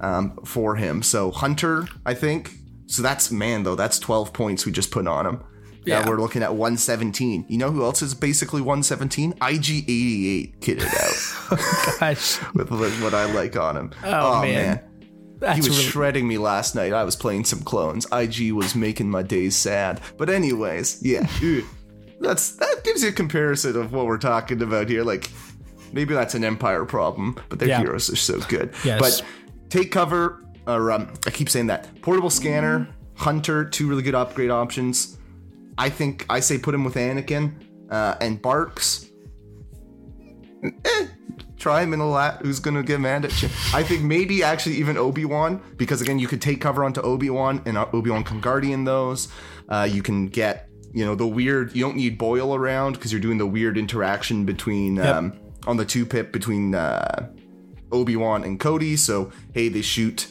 [0.00, 1.02] um, for him.
[1.02, 2.52] So Hunter, I think.
[2.86, 3.74] So that's man though.
[3.76, 5.40] That's 12 points we just put on him.
[5.84, 6.08] Yeah, Yeah.
[6.08, 7.46] we're looking at 117.
[7.48, 9.32] You know who else is basically 117?
[9.34, 11.16] IG88 kitted out
[11.58, 13.90] oh, Gosh, with with what I like on him.
[14.04, 14.80] Oh, man.
[15.38, 16.92] That's He was really, shredding me last night.
[16.92, 18.06] I was playing some clones.
[18.12, 20.00] IG was making my days sad.
[20.16, 21.26] But anyways, yeah.
[22.20, 25.04] That's that gives you a comparison of what we're talking about here.
[25.04, 25.30] Like
[25.92, 27.80] maybe that's an Empire problem, but their Yeah.
[27.80, 28.72] heroes are so good.
[28.84, 28.98] Yes.
[29.00, 29.22] But
[29.68, 32.00] take cover or um, I keep saying that.
[32.00, 35.18] Portable scanner, Hunter, two really good upgrade options.
[35.76, 37.52] I think I say put him with Anakin
[37.90, 39.10] uh, and BARCs.
[40.64, 41.06] Eh,
[41.58, 42.40] try him in a lat.
[42.42, 43.48] Who's gonna get mad at you?
[43.74, 47.30] I think maybe actually even Obi Wan because again you could take cover onto Obi
[47.30, 49.28] Wan and Obi Wan can guardian those.
[49.68, 51.74] Uh, you can get you know the weird.
[51.74, 55.84] You don't need Boil around because you're doing the weird interaction between um, on the
[55.84, 57.28] two pip between uh,
[57.92, 58.96] Obi Wan and Cody.
[58.96, 60.28] So hey, they shoot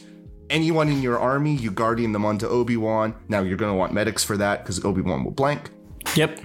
[0.50, 1.54] anyone in your army.
[1.54, 3.14] You guardian them onto Obi Wan.
[3.28, 5.70] Now you're gonna want medics for that because Obi Wan will blank.
[6.14, 6.40] yep.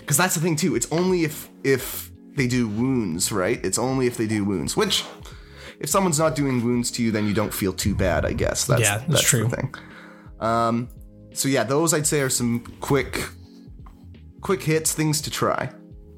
[0.00, 0.74] Because that's the thing too.
[0.74, 3.60] It's only if if they do wounds, right?
[3.64, 4.76] It's only if they do wounds.
[4.76, 5.04] Which,
[5.80, 8.24] if someone's not doing wounds to you, then you don't feel too bad.
[8.24, 9.44] I guess that's Yeah, that's true.
[9.48, 9.74] the thing.
[10.40, 10.88] Um,
[11.32, 13.28] so yeah, those I'd say are some quick,
[14.40, 15.70] quick hits, things to try.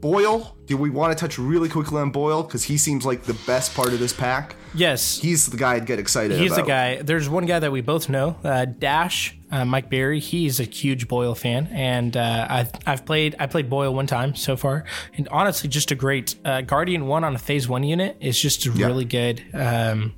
[0.05, 3.33] Boil, do we want to touch really quickly on Boil because he seems like the
[3.47, 4.55] best part of this pack?
[4.75, 6.63] Yes, He's the guy I'd get excited He's about.
[6.65, 7.01] the guy.
[7.01, 10.21] There's one guy that we both know, uh, Dash, uh, Mike Berry.
[10.21, 14.35] He's a huge Boil fan, and uh, I've I've played I played Boil one time
[14.35, 14.85] so far,
[15.17, 18.67] and honestly, just a great uh, Guardian one on a Phase One unit is just
[18.67, 19.43] really good.
[19.55, 20.13] Um,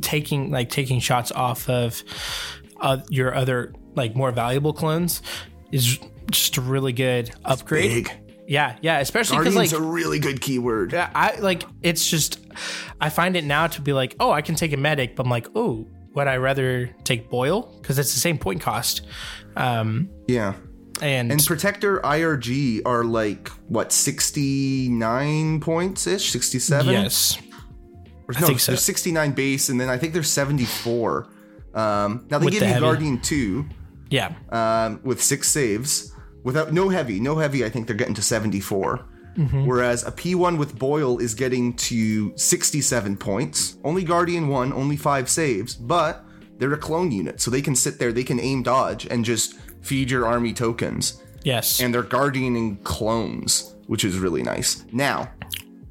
[0.00, 2.02] taking like taking shots off of
[2.80, 5.22] uh, your other like more valuable clones
[5.70, 6.00] is
[6.32, 8.10] just a really good upgrade.
[8.50, 10.92] Yeah, yeah, especially because like a really good keyword.
[10.92, 12.40] yeah, I like it's just
[13.00, 15.30] I find it now to be like, oh, I can take a medic, but I'm
[15.30, 15.86] like, oh,
[16.16, 19.02] would I rather take boil because it's the same point cost,
[19.54, 20.54] um, Yeah.
[21.00, 26.88] and, And Protector IRG are like what 69 points ish, 67.
[26.92, 27.38] yes,
[28.28, 28.72] Or, I no, think so.
[28.72, 31.28] There's 69 base, and then I think there's 74.
[31.72, 32.84] Um, now they With give the you heavy.
[32.84, 33.64] Guardian 2
[34.10, 37.20] yeah, um, with six saves without no heavy.
[37.20, 39.04] No heavy, I think they're getting to 74.
[39.36, 39.66] Mm-hmm.
[39.66, 43.76] Whereas a P1 with Boil is getting to 67 points.
[43.84, 46.24] Only Guardian 1, only 5 saves, but
[46.58, 49.54] they're a clone unit, so they can sit there, they can aim dodge and just
[49.80, 54.84] feed your army tokens yes, and they're guardianing clones, which is really nice.
[54.92, 55.32] Now,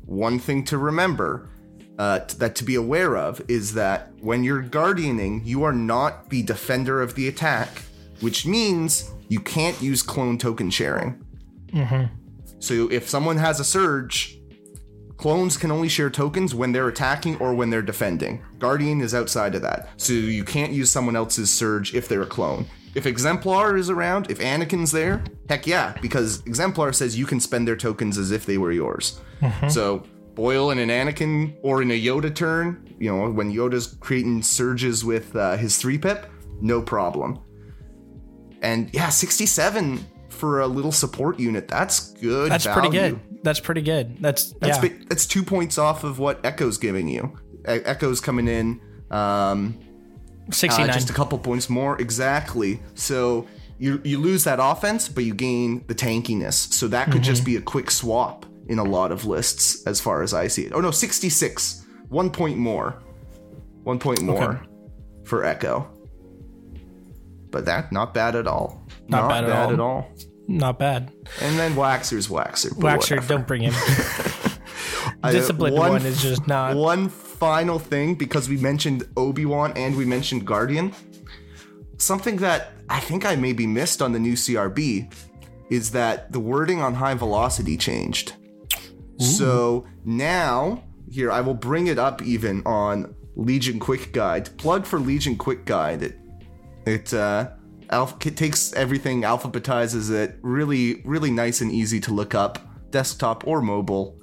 [0.06, 1.50] one thing to remember
[1.98, 6.30] uh, t- that to be aware of is that when you're guardianing, you are not
[6.30, 7.84] the defender of the attack,
[8.20, 11.24] which means you can't use clone token sharing.
[12.60, 14.38] So if someone has a surge,
[15.18, 18.44] clones can only share tokens when they're attacking or when they're defending.
[18.58, 19.90] Guardian is outside of that.
[19.98, 22.66] So you can't use someone else's surge if they're a clone.
[22.96, 27.68] If Exemplar is around, if Anakin's there, heck yeah, because Exemplar says you can spend
[27.68, 29.22] their tokens as if they were yours.
[29.70, 30.04] So
[30.36, 35.06] Boil in an Anakin or in a Yoda turn, you know, when Yoda's creating surges
[35.06, 36.26] with uh, his three pip,
[36.62, 37.40] no problem.
[38.62, 41.68] And yeah, 67 for a little support unit.
[41.68, 42.52] That's good.
[42.52, 43.20] that's pretty good.
[43.44, 44.18] That's pretty good.
[44.20, 47.38] That's, That's yeah, that's two points off of what Echo's giving you.
[47.68, 49.80] E- Echo's coming in um,
[50.52, 52.82] sixty uh, just a couple points more exactly.
[52.96, 56.54] So you you lose that offense, but you gain the tankiness.
[56.74, 60.22] So that could just be a quick swap in a lot of lists, as far
[60.22, 60.74] as I see it.
[60.74, 63.02] Oh no, sixty six, one point more,
[63.84, 64.62] one point more
[65.24, 65.90] for Echo.
[67.52, 68.86] But that not bad at all.
[69.08, 69.82] Not bad at all.
[69.82, 70.12] all.
[70.48, 71.12] Not bad.
[71.42, 72.70] And then Waxer's Waxer.
[72.72, 73.28] Waxer, whatever.
[73.28, 73.74] don't bring him.
[75.32, 76.76] Disciplined one one is just not.
[76.76, 80.94] One final thing, because we mentioned Obi Wan and we mentioned Guardian.
[81.98, 85.14] Something that I think I maybe missed on the new CRB
[85.70, 88.34] is that the wording on high velocity changed.
[89.20, 94.58] So now, here, I will bring it up even on Legion Quick Guide.
[94.58, 96.04] Plug for Legion Quick Guide.
[96.04, 96.18] It,
[96.86, 97.52] it, uh,
[97.90, 102.60] alph- it takes everything, alphabetizes it, really, really nice and easy to look up,
[102.92, 104.20] desktop or mobile.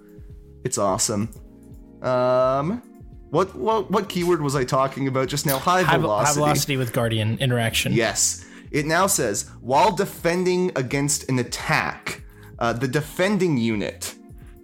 [0.64, 1.30] It's awesome.
[2.02, 2.82] Um,
[3.30, 5.58] what what what keyword was I talking about just now?
[5.58, 6.26] High, High, velocity.
[6.28, 7.92] high velocity with Guardian interaction.
[7.92, 8.44] Yes.
[8.70, 12.22] It now says while defending against an attack,
[12.58, 14.14] uh, the defending unit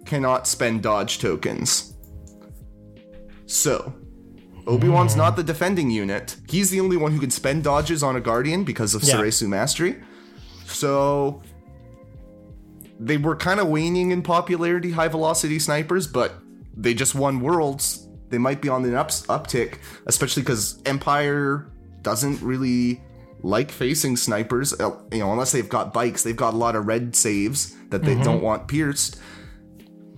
[0.05, 1.93] cannot spend dodge tokens.
[3.45, 3.93] So,
[4.65, 6.37] Obi Wan's not the defending unit.
[6.47, 9.47] He's the only one who can spend dodges on a guardian because of Yeah.
[9.47, 9.97] Mastery.
[10.65, 11.41] So,
[12.99, 16.35] they were kind of waning in popularity, high velocity snipers, but
[16.75, 18.07] they just won worlds.
[18.29, 21.67] They might be on an up- uptick, especially because Empire
[22.01, 23.01] doesn't really
[23.41, 24.73] like facing snipers.
[24.79, 28.13] You know, unless they've got bikes, they've got a lot of red saves that they
[28.13, 28.23] mm-hmm.
[28.23, 29.17] don't want pierced.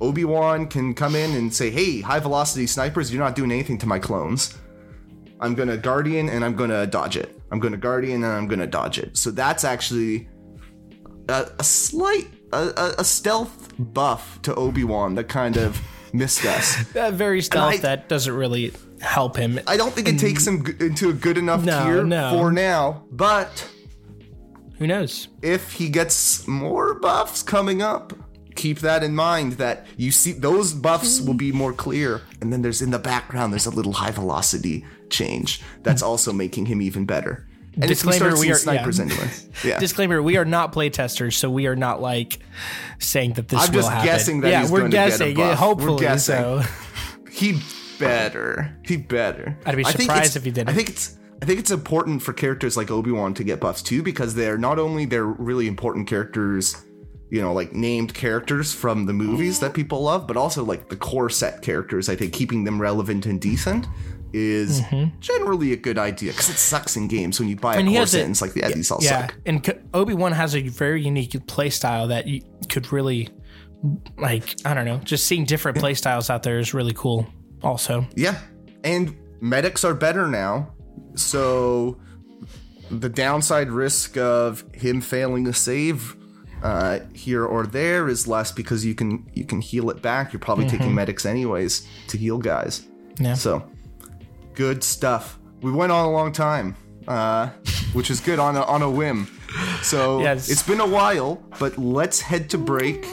[0.01, 3.77] Obi Wan can come in and say, "Hey, high velocity snipers, you're not doing anything
[3.79, 4.55] to my clones.
[5.39, 7.39] I'm gonna guardian and I'm gonna dodge it.
[7.51, 10.27] I'm gonna guardian and I'm gonna dodge it." So that's actually
[11.29, 15.81] a, a slight, a, a, stealth buff to Obi Wan that kind of
[16.13, 16.84] missed us.
[16.93, 19.60] That very stealth I- that doesn't really help him.
[19.67, 22.31] I don't think it takes him into a good enough No, tier no.
[22.31, 23.67] for now, but
[24.77, 25.27] Who knows?
[25.41, 28.13] if he gets more buffs coming up,
[28.56, 32.22] keep that in mind that you see those buffs will be more clear.
[32.41, 36.65] And then there's in the background, there's a little high velocity change that's also making
[36.68, 37.46] him even better.
[37.76, 39.06] And Disclaimer, we are- snipers yeah.
[39.06, 39.30] anyway.
[39.65, 39.80] Yeah.
[39.80, 42.39] Disclaimer: We are not playtesters, so we are not like
[43.00, 44.06] saying that this I'm just happen.
[44.06, 45.36] guessing that yeah, he's we're gonna get a guessing.
[45.36, 45.39] buff.
[45.41, 46.36] yeah, We're hopefully, guessing.
[46.36, 46.62] so
[47.32, 47.60] he
[48.00, 48.78] better.
[48.84, 49.58] He better.
[49.65, 50.70] I'd be surprised if he didn't.
[50.70, 54.02] I think it's I think it's important for characters like Obi-Wan to get buffs too
[54.04, 56.78] because they're not only they're really important characters,
[57.30, 60.96] you know, like named characters from the movies that people love, but also like the
[60.96, 62.08] core set characters.
[62.10, 63.88] I think keeping them relevant and decent
[64.34, 64.82] is
[65.22, 67.80] generally a good idea because it sucks in games when you buy a Mm-hmm.
[67.80, 69.28] And he core set and it's like, yeah, these all yeah.
[69.28, 69.36] suck.
[69.46, 73.30] And Obi Wan has a very unique play style that you could really,
[74.18, 77.28] like, I don't know, just seeing different play styles out there is really cool.
[77.64, 78.40] Also, Yeah.
[78.84, 80.74] And medics are better now.
[81.16, 81.98] So
[82.92, 86.16] the downside risk of him failing a save
[86.65, 90.34] uh, here or there is less because you can you can heal it back.
[90.34, 92.80] You're probably taking medics anyways to heal guys.
[92.82, 93.23] Mm-hmm.
[93.25, 93.34] Yeah.
[93.36, 93.69] So
[94.56, 95.38] good stuff.
[95.62, 96.75] We went on a long time,
[97.08, 97.49] uh,
[97.93, 99.28] which is good on a, on a whim.
[99.84, 100.49] So Yes.
[100.49, 103.06] it's been a while, but let's head to break,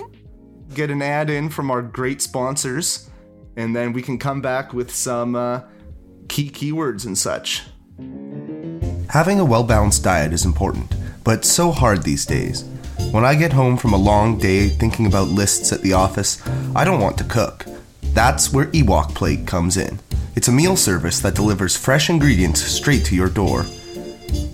[0.74, 3.10] get an ad in from our great sponsors,
[3.56, 5.60] and then we can come back with some uh,
[6.28, 7.64] key keywords and such.
[9.10, 10.90] Having a well balanced diet is important,
[11.22, 12.64] but so hard these days.
[13.12, 16.42] When I get home from a long day thinking about lists at the office,
[16.74, 17.66] I don't want to cook.
[18.14, 20.00] That's where Ewok Plate comes in.
[20.34, 23.66] It's a meal service that delivers fresh ingredients straight to your door.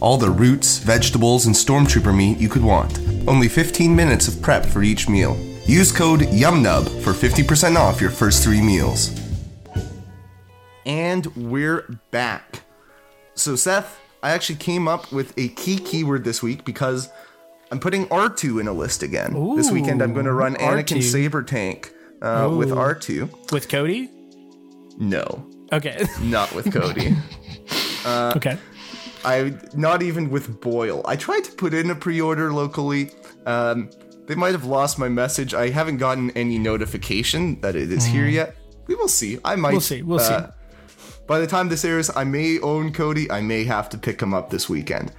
[0.00, 2.98] All the roots, vegetables, and stormtrooper meat you could want.
[3.28, 5.38] Only 15 minutes of prep for each meal.
[5.64, 9.16] Use code YUMNUB for 50% off your first three meals.
[10.84, 12.62] And we're back.
[13.36, 17.08] So, Seth, I actually came up with a key keyword this week because
[17.70, 19.34] I'm putting R2 in a list again.
[19.56, 21.02] this weekend, I'm going to run Anakin R2.
[21.02, 23.52] Saber Tank uh, with R2.
[23.52, 24.10] with Cody.
[24.98, 26.02] No, Okay.
[26.22, 27.14] not with Cody.
[28.06, 28.58] okay.
[29.24, 31.02] I not even with Boil.
[31.06, 33.10] I tried to put in a pre-order locally.
[33.46, 33.90] Um,
[34.26, 35.54] they might have lost my message.
[35.54, 38.56] I haven't gotten any notification that it is here yet.
[38.86, 39.38] We will see.
[39.44, 39.72] I might.
[39.72, 40.36] We'll see, we'll see.
[41.26, 43.30] By the time this airs, I may own Cody.
[43.30, 45.12] I may have to pick him up this weekend.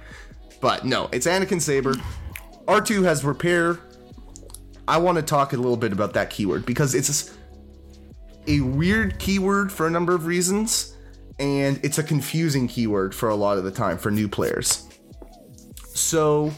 [0.60, 1.94] But no, it's Anakin Saber.
[2.70, 3.80] R2 has repair.
[4.86, 7.36] I want to talk a little bit about that keyword because it's
[8.46, 10.96] a weird keyword for a number of reasons,
[11.40, 14.86] and it's a confusing keyword for a lot of the time for new players.
[15.94, 16.52] So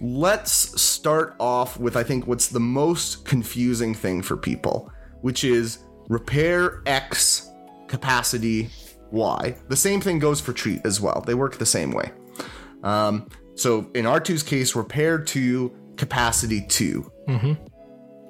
[0.00, 5.78] let's start off with I think what's the most confusing thing for people, which is
[6.08, 7.52] repair X
[7.86, 8.68] capacity
[9.12, 9.56] Y.
[9.68, 11.22] The same thing goes for treat as well.
[11.24, 12.10] They work the same way.
[12.82, 17.12] Um, so in R2's case, repair two capacity 2.
[17.28, 17.52] Mm-hmm.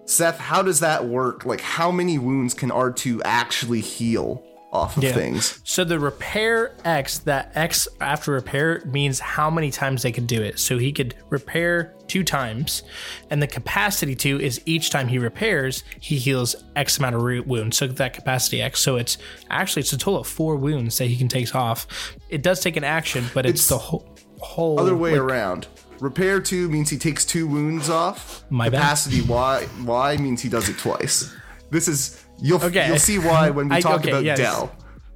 [0.07, 1.45] Seth, how does that work?
[1.45, 5.13] Like, how many wounds can R2 actually heal off of Yeah.
[5.13, 5.61] things?
[5.65, 10.41] So the repair X, that X after repair means how many times they could do
[10.43, 10.61] it.
[10.61, 12.85] So he could repair two times,
[13.31, 17.49] and the capacity two is each time he repairs, he heals X amount of root
[17.49, 17.77] wounds.
[17.77, 18.79] So that capacity X.
[18.81, 19.19] So it's
[19.51, 21.89] actually it's a total of four wounds that he can take off.
[22.29, 24.09] It does take an action, but it's, It's the whole
[24.41, 25.69] whole Other way like, around.
[26.01, 28.45] Repair 2 means he takes two wounds off.
[28.51, 28.79] My bad.
[28.81, 31.33] capacity Y Y means he does it twice.
[31.71, 32.89] This is you'll Okay.
[32.89, 34.39] you'll see why when we I- talk okay, about yes.
[34.39, 34.73] Del.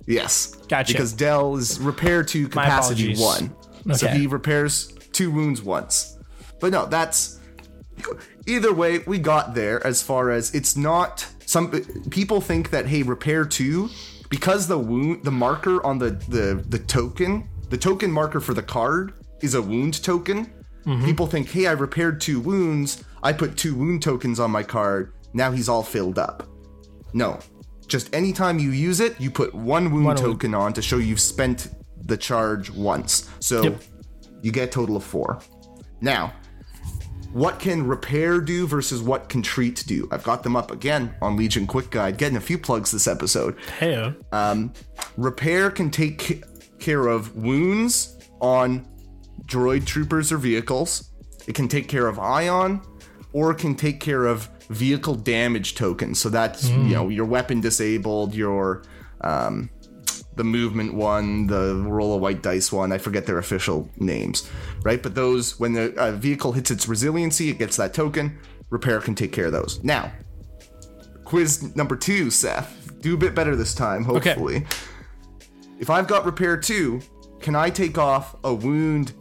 [0.06, 0.46] Yes.
[0.68, 0.92] Gotcha.
[0.92, 3.54] Because Del is repair two capacity one.
[3.94, 6.16] So he repairs two wounds once.
[6.60, 7.38] But no, that's
[8.46, 11.70] either way, we got there as far as it's not some
[12.10, 13.88] people think that hey, repair two,
[14.28, 18.62] because the wound the marker on the the, the token, the token marker for the
[18.62, 20.52] card is a wound token.
[20.84, 21.04] Mm-hmm.
[21.04, 25.12] People think, hey, I repaired two wounds, I put two wound tokens on my card,
[25.32, 26.46] now he's all filled up.
[27.12, 27.38] No.
[27.86, 30.18] Just anytime you use it, you put one wound One wound.
[30.18, 31.68] token on to show you've spent
[32.06, 33.28] the charge once.
[33.40, 33.82] So Yep.
[34.42, 35.40] you get a total of four.
[36.00, 36.32] Now,
[37.32, 40.08] what can repair do versus what can treat do.
[40.10, 43.56] I've got them up again on Legion Quick Guide, getting a few plugs this episode.
[43.78, 44.72] Hey, um,
[45.16, 46.42] Repair can take
[46.80, 48.86] care of wounds on
[49.46, 51.10] droid troopers or vehicles.
[51.46, 52.82] It can take care of ion,
[53.32, 56.20] or it can take care of vehicle damage tokens.
[56.20, 58.82] So that's you know your weapon disabled, your
[59.22, 59.70] um,
[60.36, 62.92] the movement one, the roll of white dice one.
[62.92, 64.48] I forget their official names,
[64.82, 65.02] right?
[65.02, 68.38] But those when the uh, vehicle hits its resiliency, it gets that token.
[68.70, 69.82] Repair can take care of those.
[69.82, 70.12] Now,
[71.24, 73.00] quiz number two, Seth.
[73.00, 74.66] Do a bit better this time, hopefully.
[75.80, 77.00] If I've got repair two,
[77.40, 79.14] can I take off a wound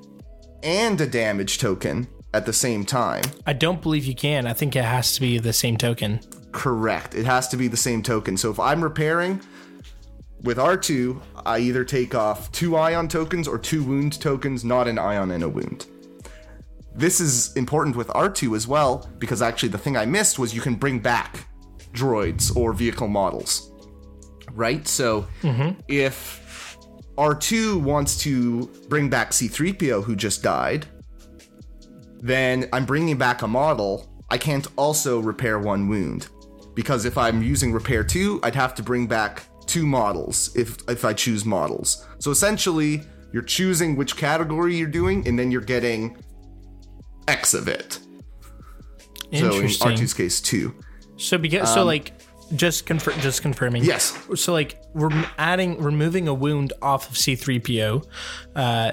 [0.61, 3.23] and a damage token at the same time?
[3.47, 4.45] I don't believe you can.
[4.45, 6.19] I think it has to be the same token.
[6.51, 7.15] Correct.
[7.15, 8.35] It has to be the same token.
[8.35, 9.39] So if I'm repairing
[10.41, 14.99] with R2, I either take off two ion tokens or two wound tokens, not an
[14.99, 15.85] ion and a wound.
[16.93, 20.59] This is important with R2 as well, because actually the thing I missed was you
[20.59, 21.47] can bring back
[21.93, 23.71] droids or vehicle models.
[24.51, 24.85] Right?
[24.85, 25.79] So mm-hmm.
[25.87, 26.38] if
[27.19, 30.87] R2 wants to bring back C3PO who just died,
[32.21, 34.09] then I'm bringing back a model.
[34.29, 36.29] I can't also repair one wound
[36.75, 41.03] because if I'm using repair two, I'd have to bring back two models if if
[41.03, 42.07] I choose models.
[42.19, 43.01] So essentially,
[43.33, 46.17] you're choosing which category you're doing, and then you're getting
[47.27, 47.99] X of it.
[49.33, 50.73] So in R2's case, two.
[51.17, 52.13] So because so um, like
[52.55, 53.83] just confirm just confirming.
[53.83, 54.17] Yes.
[54.35, 58.05] So like we're adding removing a wound off of C3PO.
[58.55, 58.91] Uh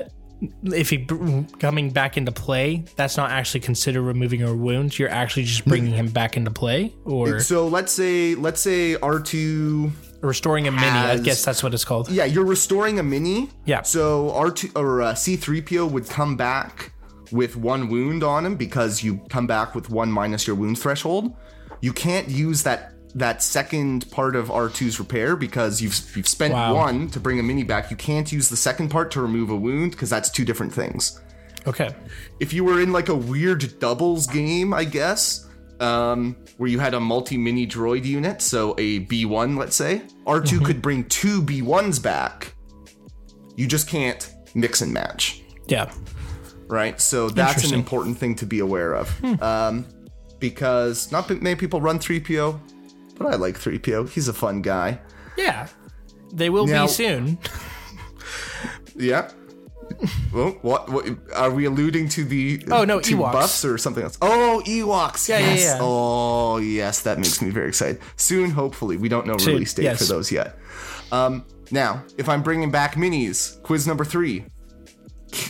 [0.64, 4.98] if he br- coming back into play, that's not actually considered removing a wound.
[4.98, 9.90] You're actually just bringing him back into play, or So let's say let's say R2
[10.20, 10.86] restoring a mini.
[10.86, 12.10] I guess that's what it's called.
[12.10, 13.50] Yeah, you're restoring a mini.
[13.64, 13.82] Yeah.
[13.82, 16.92] So R2 or uh, C3PO would come back
[17.32, 21.34] with one wound on him because you come back with one minus your wound threshold.
[21.80, 26.74] You can't use that that second part of R2's repair because you've you've spent Wow.
[26.74, 27.90] one to bring a mini back.
[27.90, 31.18] You can't use the second part to remove a wound because that's two different things.
[31.66, 31.90] Okay.
[32.40, 35.48] If you were in like a weird doubles game, I guess,
[35.80, 40.64] um, where you had a multi mini droid unit, so a B1, let's say, R2
[40.64, 42.54] could bring two B1s back.
[43.56, 45.90] You just can't mix and match, Yeah.
[46.68, 47.00] right?
[47.00, 47.74] So that's an Hmm.
[47.76, 49.10] important thing to be aware of.
[49.42, 49.86] Um,
[50.38, 52.60] because not many people run 3PO,
[53.16, 54.10] but I like 3PO.
[54.10, 55.00] He's a fun guy.
[55.36, 55.68] Yeah.
[56.32, 57.38] They will Now- be soon.
[58.98, 59.30] Yeah.
[60.32, 63.32] Well, what, what are we alluding to the Oh, no, to Ewoks.
[63.32, 64.16] buffs or something else?
[64.22, 65.28] Oh, Ewoks.
[65.28, 65.64] Yeah, yeah, yes.
[65.64, 65.78] yeah.
[65.80, 68.00] Oh, yes, that makes me very excited.
[68.16, 68.96] Soon, hopefully.
[68.96, 69.98] We don't know Soon, release date yes.
[69.98, 70.56] for those yet.
[71.12, 74.44] Um, now, if I'm bringing back minis, quiz number three.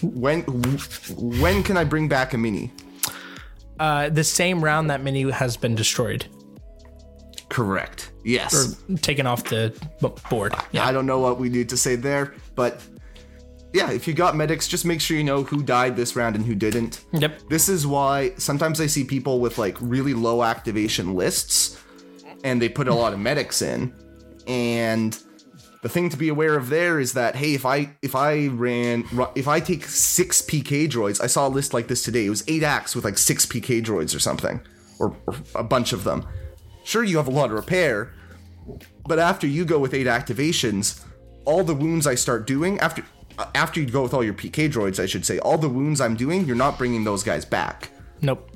[0.02, 2.72] When when can I bring back a mini?
[3.78, 6.26] Uh, the same round that mini has been destroyed,
[7.56, 8.12] Correct.
[8.22, 8.76] Yes.
[9.00, 9.74] taken off the
[10.28, 10.52] board.
[10.72, 10.84] Yeah.
[10.84, 12.84] I don't know what we need to say there, but
[13.72, 16.44] yeah, if you got medics, just make sure you know who died this round and
[16.44, 17.06] who didn't.
[17.14, 17.48] Yep.
[17.48, 21.82] This is why sometimes I see people with like really low activation lists
[22.44, 23.90] and they put a lot of medics in.
[24.46, 25.18] And
[25.80, 29.04] the thing to be aware of there is that hey, if I if I ran
[29.34, 32.26] if I take 6 PK droids, I saw a list like this today.
[32.26, 34.60] It was 8 acts with like 6 PK droids or something
[34.98, 36.28] or, or a bunch of them.
[36.86, 38.12] Sure you have a lot of repair,
[39.08, 41.04] but after you go with 8 activations,
[41.44, 43.02] all the wounds I start doing after
[43.40, 46.00] uh, after you go with all your PK droids, I should say, all the wounds
[46.00, 47.90] I'm doing, you're not bringing those guys back
[48.22, 48.48] Nope.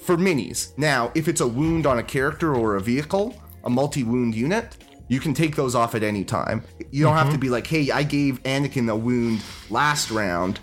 [0.00, 0.76] for minis.
[0.76, 4.76] Now, if it's a wound on a character or a vehicle, a multi wound unit,
[5.06, 6.64] you can take those off at any time.
[6.90, 10.58] You don't have to be like, hey, I gave Anakin a wound last round,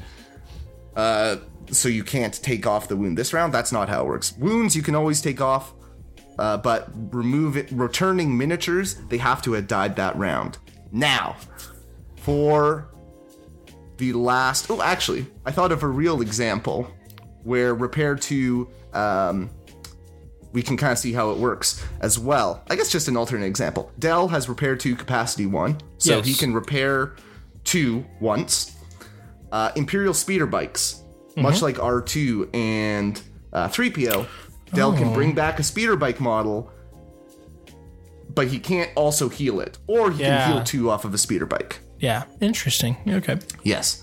[0.98, 1.38] uh,
[1.72, 3.54] so you can't take off the wound this round.
[3.54, 4.38] That's not how it works.
[4.38, 5.74] Wounds you can always take off,
[6.40, 7.70] uh, but remove it.
[7.72, 10.58] Returning miniatures, they have to have died that round.
[10.92, 11.36] Now,
[12.18, 12.88] for
[13.98, 14.70] the last.
[14.70, 16.88] Oh, actually, I thought of a real example
[17.44, 19.50] where repair to um,
[20.54, 22.64] we can kind of see how it works as well.
[22.70, 23.92] I guess just an alternate example.
[24.00, 26.26] Del has repair two capacity one, so Yes.
[26.28, 27.16] he can repair
[27.64, 28.76] two once.
[29.52, 31.02] Uh, Imperial speeder bikes,
[31.38, 33.22] much like R2 and
[33.52, 34.26] uh, 3PO,
[34.74, 36.72] Del can bring back a speeder bike model,
[38.34, 40.46] but he can't also heal it, or he Yeah.
[40.46, 41.80] can heal two off of a speeder bike.
[42.00, 42.24] Yeah.
[42.42, 42.98] Interesting.
[43.08, 43.38] Okay.
[43.64, 44.02] Yes.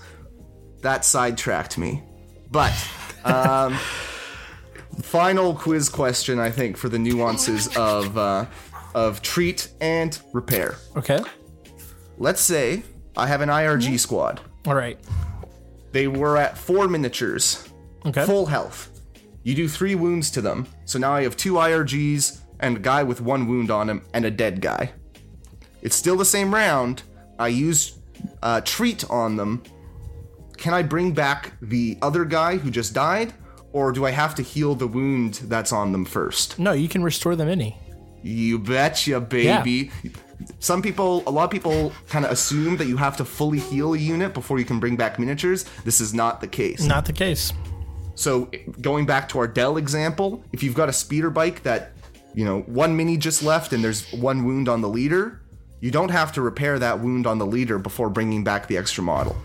[0.81, 2.03] That sidetracked me.
[2.49, 2.73] But,
[3.23, 3.77] um,
[5.01, 8.45] final quiz question, I think, for the nuances of, uh,
[8.95, 10.75] of treat and repair.
[10.95, 11.19] Okay.
[12.17, 12.83] Let's say
[13.17, 14.41] I have an IRG squad.
[14.65, 14.97] All right.
[15.91, 17.67] They were at four miniatures,
[18.05, 18.25] Okay.
[18.25, 18.89] full health.
[19.43, 20.67] You do three wounds to them.
[20.85, 24.25] So now I have two IRGs and a guy with one wound on him and
[24.25, 24.91] a dead guy.
[25.81, 27.03] It's still the same round.
[27.39, 27.97] I use
[28.43, 29.63] uh, treat on them.
[30.57, 33.33] Can I bring back the other guy who just died?
[33.73, 36.59] Or do I have to heal the wound that's on them first?
[36.59, 37.77] No, you can restore them any.
[38.21, 39.91] You betcha, baby.
[40.03, 40.11] Yeah.
[40.59, 43.93] Some people, a lot of people kind of assume that you have to fully heal
[43.93, 45.65] a unit before you can bring back miniatures.
[45.85, 46.83] This is not the case.
[46.83, 47.53] Not the case.
[48.21, 48.51] So,
[48.81, 51.93] going back to our Del example, if you've got a speeder bike that,
[52.35, 55.41] you know, one mini just left and there's one wound on the leader,
[55.79, 59.03] you don't have to repair that wound on the leader before bringing back the extra
[59.03, 59.35] model.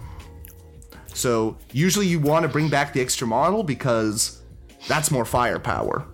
[1.14, 4.42] So, usually you want to bring back the extra model because
[4.86, 6.06] that's more firepower.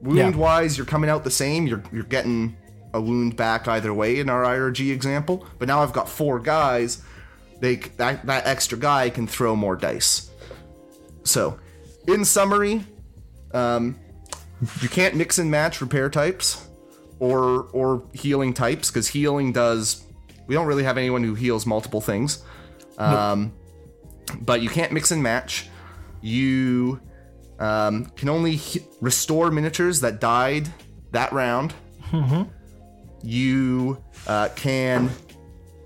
[0.00, 1.68] Wound wise, you're coming out the same.
[1.68, 2.56] You're you're getting
[2.94, 5.46] a wound back either way in our IRG example.
[5.60, 7.04] But now I've got four guys.
[7.60, 10.32] They that that extra guy can throw more dice.
[11.22, 11.60] So,
[12.06, 12.84] in summary,
[13.52, 13.98] um,
[14.80, 16.66] you can't mix and match repair types
[17.18, 20.04] or or healing types because healing does.
[20.46, 22.42] We don't really have anyone who heals multiple things.
[22.98, 23.52] Um,
[24.40, 25.68] but you can't mix and match.
[26.22, 27.00] You
[27.58, 30.68] um, can only he- restore miniatures that died
[31.12, 31.74] that round.
[33.22, 35.10] You uh, can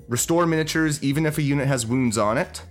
[0.09, 2.63] restore miniatures even if a unit has wounds on it,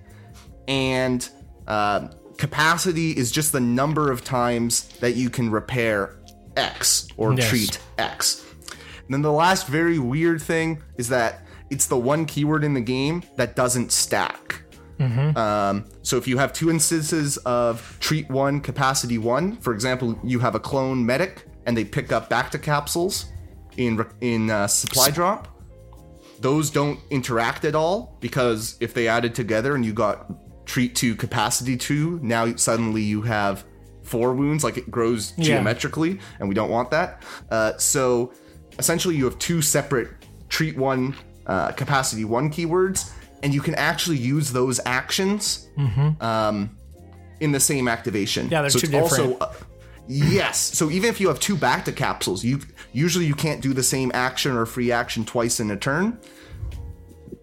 [0.68, 1.28] and
[1.68, 2.10] uh,
[2.40, 6.16] capacity is just the number of times that you can repair
[6.56, 7.50] X or Yes.
[7.50, 8.46] treat X.
[9.06, 12.82] And then the last very weird thing is that it's the one keyword in the
[12.82, 14.64] game that doesn't stack.
[15.00, 20.40] Um, so if you have two instances of treat one, capacity one, for example, you
[20.40, 23.26] have a clone medic and they pick up bacta capsules
[23.78, 25.48] in in uh, supply drop.
[26.42, 30.30] Those don't interact at all because if they added together and you got
[30.70, 33.66] treat two, capacity two, now suddenly you have
[34.04, 35.46] four wounds, like it grows Yeah.
[35.46, 37.24] geometrically, and we don't want that.
[37.50, 38.32] Uh, so
[38.78, 40.10] essentially, you have two separate
[40.48, 41.16] treat one,
[41.48, 43.10] uh, capacity one keywords,
[43.42, 45.70] and you can actually use those actions
[46.22, 46.70] um,
[47.40, 48.44] in the same activation.
[48.44, 48.54] Mm-hmm.
[48.54, 49.52] Yeah, they're so two it's also uh,
[50.08, 50.60] yes.
[50.60, 52.60] So even if you have two bacta capsules, you
[52.94, 56.20] usually you can't do the same action or free action twice in a turn.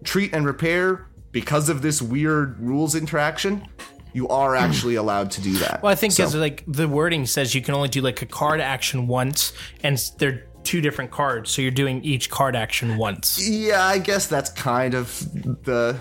[0.05, 3.67] Treat and repair because of this weird rules interaction.
[4.13, 5.83] You are actually allowed to do that.
[5.83, 8.25] Well, I think So- because like the wording says you can only do like a
[8.25, 9.53] card action once,
[9.83, 13.47] and they're two different cards, so you're doing each card action once.
[13.47, 15.17] yeah, I guess that's kind of
[15.63, 15.99] the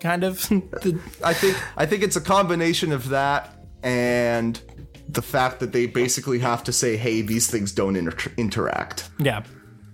[0.00, 0.40] Kind of.
[0.48, 4.60] The- I think I think it's a combination of that and
[5.08, 9.42] the fact that they basically have to say, "Hey, these things don't inter- interact." yeah.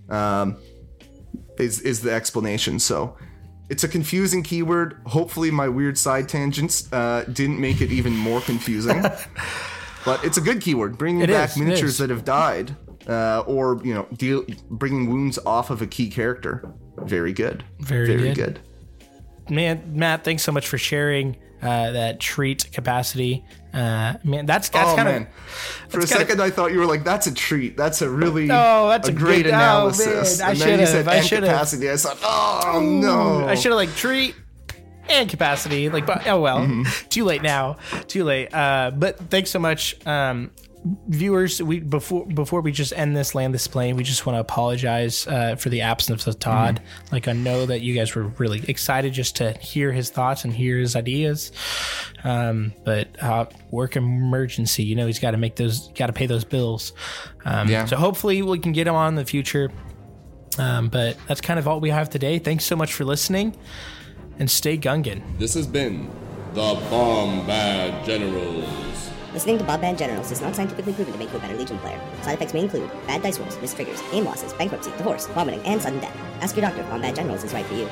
[0.08, 0.56] Um,
[1.58, 2.78] is is the explanation?
[2.78, 3.16] So
[3.68, 5.00] it's a confusing keyword.
[5.06, 9.02] Hopefully, my weird side tangents uh, didn't make it even more confusing.
[10.04, 12.74] but it's a good keyword, bringing It back is, miniatures that have died,
[13.06, 16.72] uh, or you know, deal bringing wounds off of a key character.
[16.98, 17.64] Very good.
[17.80, 18.60] Very very good.
[19.46, 19.50] good.
[19.50, 23.44] Man, Matt, thanks so much for sharing uh, that treat capacity.
[23.74, 25.22] Uh, man, that's that's oh kind man!
[25.22, 25.28] of
[25.90, 27.76] For a second, I thought you were like, "That's a treat.
[27.76, 30.86] That's a really Oh, that's a great good- oh, analysis." man, I and then you
[30.86, 31.90] should've, said I "and should've." capacity.
[31.90, 34.34] I thought, "Oh no!" I should have like treat
[35.10, 35.88] and capacity.
[35.90, 37.08] Like, but oh well, Mm-hmm.
[37.08, 37.76] too late now.
[38.08, 38.52] Too late.
[38.54, 40.50] Uh, but thanks so much, um,
[41.08, 41.62] viewers.
[41.62, 45.26] We before before we just end this land this plane, we just want to apologize
[45.26, 46.76] uh, for the absence of Todd.
[46.76, 47.14] Mm-hmm.
[47.14, 50.52] Like, I know that you guys were really excited just to hear his thoughts and
[50.52, 51.52] hear his ideas.
[52.24, 56.26] Um, but uh, work emergency, you know, he's got to make those, got to pay
[56.26, 56.92] those bills.
[57.44, 57.84] Um, Yeah.
[57.84, 59.70] So hopefully we can get him on in the future.
[60.58, 62.38] Um, but that's kind of all we have today.
[62.38, 63.56] Thanks so much for listening
[64.38, 65.22] and stay Gungan.
[65.38, 66.10] This has been
[66.54, 68.97] the Bombad Generals.
[69.38, 72.00] Listening to Bombad Generals is not scientifically proven to make you a better Legion player.
[72.22, 75.80] Side effects may include bad dice rolls, missed triggers, aim losses, bankruptcy, divorce, vomiting, and
[75.80, 76.16] sudden death.
[76.40, 77.88] Ask your doctor if Bombad Generals is right for you.